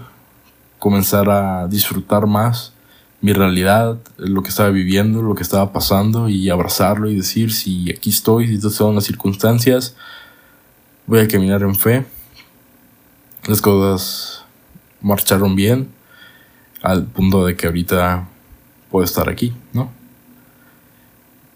comenzar 0.80 1.30
a 1.30 1.68
disfrutar 1.68 2.28
más 2.28 2.74
mi 3.22 3.34
realidad, 3.34 4.00
lo 4.18 4.42
que 4.42 4.50
estaba 4.50 4.70
viviendo, 4.70 5.22
lo 5.22 5.36
que 5.36 5.44
estaba 5.44 5.72
pasando 5.72 6.28
y 6.28 6.50
abrazarlo 6.50 7.10
y 7.10 7.16
decir 7.16 7.54
si 7.54 7.92
aquí 7.92 8.10
estoy, 8.10 8.48
si 8.48 8.56
estas 8.56 8.74
son 8.74 8.96
las 8.96 9.04
circunstancias, 9.04 9.96
voy 11.06 11.20
a 11.20 11.28
caminar 11.28 11.62
en 11.62 11.76
fe. 11.76 12.04
Las 13.48 13.62
cosas 13.62 14.44
marcharon 15.02 15.56
bien 15.56 15.90
al 16.82 17.06
punto 17.06 17.46
de 17.46 17.56
que 17.56 17.68
ahorita 17.68 18.28
puedo 18.90 19.06
estar 19.06 19.30
aquí, 19.30 19.54
¿no? 19.72 19.92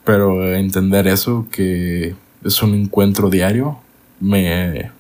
Pero 0.06 0.56
entender 0.56 1.08
eso, 1.08 1.48
que 1.52 2.16
es 2.44 2.62
un 2.62 2.76
encuentro 2.76 3.30
diario, 3.30 3.80
me 4.20 4.92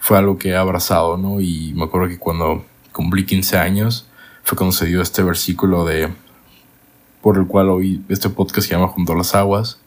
fue 0.00 0.18
algo 0.18 0.38
que 0.38 0.50
he 0.50 0.56
abrazado, 0.56 1.16
¿no? 1.16 1.40
Y 1.40 1.72
me 1.74 1.84
acuerdo 1.84 2.08
que 2.08 2.18
cuando 2.18 2.64
cumplí 2.92 3.24
15 3.24 3.58
años 3.58 4.06
fue 4.42 4.56
cuando 4.56 4.72
se 4.72 4.86
dio 4.86 5.00
este 5.00 5.22
versículo 5.22 5.84
de 5.84 6.10
por 7.22 7.38
el 7.38 7.46
cual 7.46 7.70
hoy 7.70 8.02
este 8.08 8.28
podcast 8.28 8.68
se 8.68 8.74
llama 8.74 8.88
Junto 8.88 9.14
a 9.14 9.16
las 9.16 9.34
Aguas. 9.34 9.78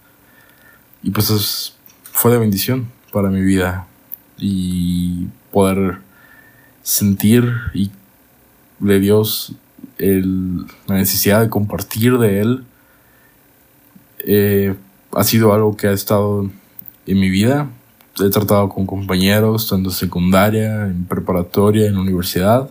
Y 1.04 1.12
pues 1.12 1.76
fue 2.04 2.32
de 2.32 2.40
bendición 2.40 2.88
para 3.12 3.30
mi 3.30 3.42
vida 3.42 3.86
y 4.38 5.28
poder 5.52 6.00
sentir 6.82 7.54
y 7.74 7.92
de 8.80 9.00
Dios 9.00 9.54
la 9.98 10.96
necesidad 10.96 11.42
de 11.42 11.50
compartir 11.50 12.18
de 12.18 12.42
Él 12.42 12.66
eh, 14.28 14.76
ha 15.14 15.24
sido 15.24 15.54
algo 15.54 15.78
que 15.78 15.88
ha 15.88 15.94
estado 15.94 16.50
en 17.08 17.20
mi 17.20 17.30
vida. 17.30 17.70
He 18.20 18.30
tratado 18.30 18.68
con 18.68 18.86
compañeros, 18.86 19.70
tanto 19.70 19.90
en 19.90 19.96
secundaria, 19.96 20.88
en 20.88 21.06
preparatoria, 21.06 21.88
en 21.88 21.98
universidad. 21.98 22.70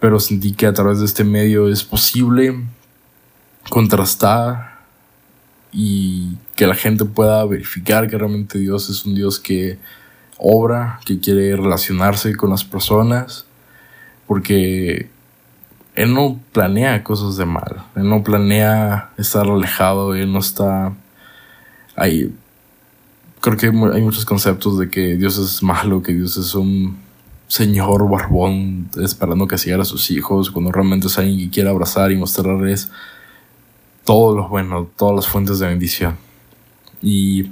Pero 0.00 0.18
sentí 0.18 0.52
que 0.52 0.66
a 0.66 0.72
través 0.72 0.98
de 0.98 1.06
este 1.06 1.22
medio 1.22 1.68
es 1.68 1.84
posible 1.84 2.60
contrastar 3.70 4.80
y 5.72 6.36
que 6.56 6.66
la 6.66 6.74
gente 6.74 7.04
pueda 7.04 7.44
verificar 7.44 8.08
que 8.08 8.18
realmente 8.18 8.58
Dios 8.58 8.90
es 8.90 9.04
un 9.06 9.14
Dios 9.14 9.38
que 9.38 9.78
obra, 10.38 10.98
que 11.04 11.20
quiere 11.20 11.56
relacionarse 11.56 12.34
con 12.36 12.50
las 12.50 12.64
personas, 12.64 13.46
porque 14.26 15.08
Él 15.94 16.12
no 16.12 16.40
planea 16.52 17.04
cosas 17.04 17.36
de 17.36 17.46
mal, 17.46 17.84
Él 17.94 18.08
no 18.08 18.22
planea 18.24 19.10
estar 19.16 19.46
alejado, 19.46 20.14
Él 20.14 20.32
no 20.32 20.40
está 20.40 20.92
ahí. 21.96 22.34
Creo 23.40 23.56
que 23.56 23.66
hay 23.66 24.02
muchos 24.02 24.24
conceptos 24.24 24.78
de 24.78 24.88
que 24.88 25.16
Dios 25.16 25.38
es 25.38 25.62
malo, 25.62 26.02
que 26.02 26.12
Dios 26.14 26.36
es 26.36 26.54
un 26.54 26.96
señor 27.46 28.08
barbón 28.08 28.88
esperando 29.00 29.46
que 29.46 29.58
siga 29.58 29.80
a 29.80 29.84
sus 29.84 30.10
hijos, 30.10 30.50
cuando 30.50 30.72
realmente 30.72 31.06
es 31.06 31.18
alguien 31.18 31.38
que 31.38 31.50
quiere 31.50 31.70
abrazar 31.70 32.10
y 32.10 32.16
mostrarles 32.16 32.90
todo 34.04 34.34
lo 34.34 34.48
bueno, 34.48 34.88
todas 34.96 35.14
las 35.14 35.28
fuentes 35.28 35.58
de 35.58 35.68
bendición. 35.68 36.16
Y 37.02 37.50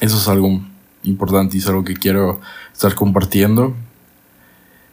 eso 0.00 0.16
es 0.16 0.28
algo 0.28 0.60
importante 1.04 1.56
y 1.56 1.60
es 1.60 1.68
algo 1.68 1.84
que 1.84 1.94
quiero 1.94 2.40
estar 2.72 2.94
compartiendo. 2.94 3.74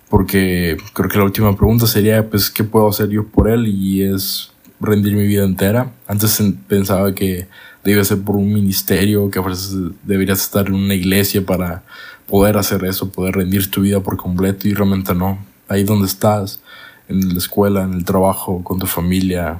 Porque 0.10 0.78
creo 0.94 1.10
que 1.10 1.18
la 1.18 1.24
última 1.24 1.56
pregunta 1.56 1.86
sería, 1.86 2.28
pues, 2.30 2.50
¿qué 2.50 2.64
puedo 2.64 2.90
hacer 2.90 3.10
yo 3.10 3.28
por 3.28 3.50
él? 3.50 3.68
Y 3.68 4.02
es 4.02 4.52
rendir 4.80 5.16
mi 5.16 5.28
vida 5.28 5.44
entera. 5.44 5.92
Antes 6.08 6.42
pensaba 6.68 7.14
que 7.14 7.48
debía 7.84 8.04
ser 8.04 8.20
por 8.22 8.36
un 8.36 8.52
ministerio, 8.52 9.30
que 9.30 9.40
a 9.40 9.44
veces 9.44 9.76
deberías 10.04 10.42
estar 10.42 10.68
en 10.68 10.76
una 10.76 10.96
iglesia 10.96 11.46
para 11.46 11.84
poder 12.28 12.58
hacer 12.58 12.84
eso, 12.86 13.12
poder 13.12 13.36
rendir 13.36 13.70
tu 13.70 13.82
vida 13.82 14.02
por 14.02 14.18
completo 14.18 14.68
y 14.68 14.74
realmente 14.74 15.14
no. 15.14 15.40
Ahí 15.68 15.84
donde 15.84 16.08
estás, 16.08 16.60
en 17.08 17.30
la 17.30 17.38
escuela, 17.38 17.84
en 17.84 17.94
el 17.94 18.06
trabajo, 18.06 18.64
con 18.64 18.80
tu 18.80 18.88
familia, 18.88 19.60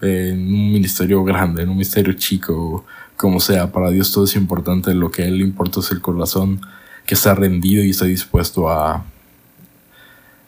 en 0.00 0.38
un 0.38 0.72
ministerio 0.72 1.24
grande, 1.24 1.62
en 1.62 1.68
un 1.68 1.76
ministerio 1.76 2.12
chico, 2.14 2.84
como 3.16 3.40
sea, 3.40 3.70
para 3.72 3.90
Dios 3.90 4.12
todo 4.12 4.24
es 4.24 4.36
importante, 4.36 4.94
lo 4.94 5.10
que 5.10 5.22
a 5.22 5.26
Él 5.26 5.38
le 5.38 5.44
importa 5.44 5.80
es 5.80 5.90
el 5.92 6.00
corazón 6.00 6.60
que 7.06 7.14
está 7.14 7.34
rendido 7.34 7.82
y 7.82 7.90
está 7.90 8.06
dispuesto 8.06 8.68
a, 8.68 9.04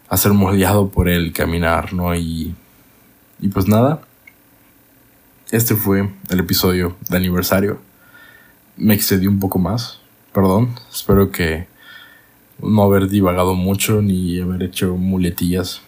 a 0.09 0.17
ser 0.17 0.33
moldeado 0.33 0.89
por 0.89 1.09
Él, 1.09 1.33
caminar, 1.33 1.93
¿no? 1.93 2.15
Y, 2.15 2.55
y 3.41 3.49
pues 3.49 3.67
nada, 3.69 4.01
este 5.51 5.75
fue 5.75 6.11
el 6.29 6.41
episodio 6.41 6.97
de 7.09 7.17
aniversario. 7.17 7.79
Me 8.77 8.95
excedí 8.95 9.27
un 9.27 9.41
poco 9.41 9.59
más, 9.59 10.01
perdón, 10.33 10.79
espero 10.93 11.31
que 11.31 11.67
no 12.61 12.83
haber 12.83 13.09
divagado 13.09 13.55
mucho 13.55 14.03
ni 14.03 14.41
haber 14.41 14.63
hecho 14.63 14.97
muletillas. 14.97 15.83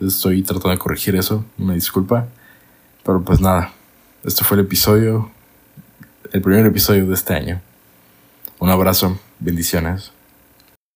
Estoy 0.00 0.42
tratando 0.42 0.70
de 0.70 0.78
corregir 0.78 1.16
eso, 1.16 1.44
me 1.56 1.74
disculpa. 1.74 2.28
Pero 3.04 3.22
pues 3.22 3.40
nada, 3.40 3.72
este 4.24 4.44
fue 4.44 4.56
el 4.56 4.64
episodio, 4.64 5.30
el 6.32 6.40
primer 6.40 6.66
episodio 6.66 7.06
de 7.06 7.14
este 7.14 7.34
año. 7.34 7.60
Un 8.58 8.70
abrazo, 8.70 9.18
bendiciones. 9.40 10.12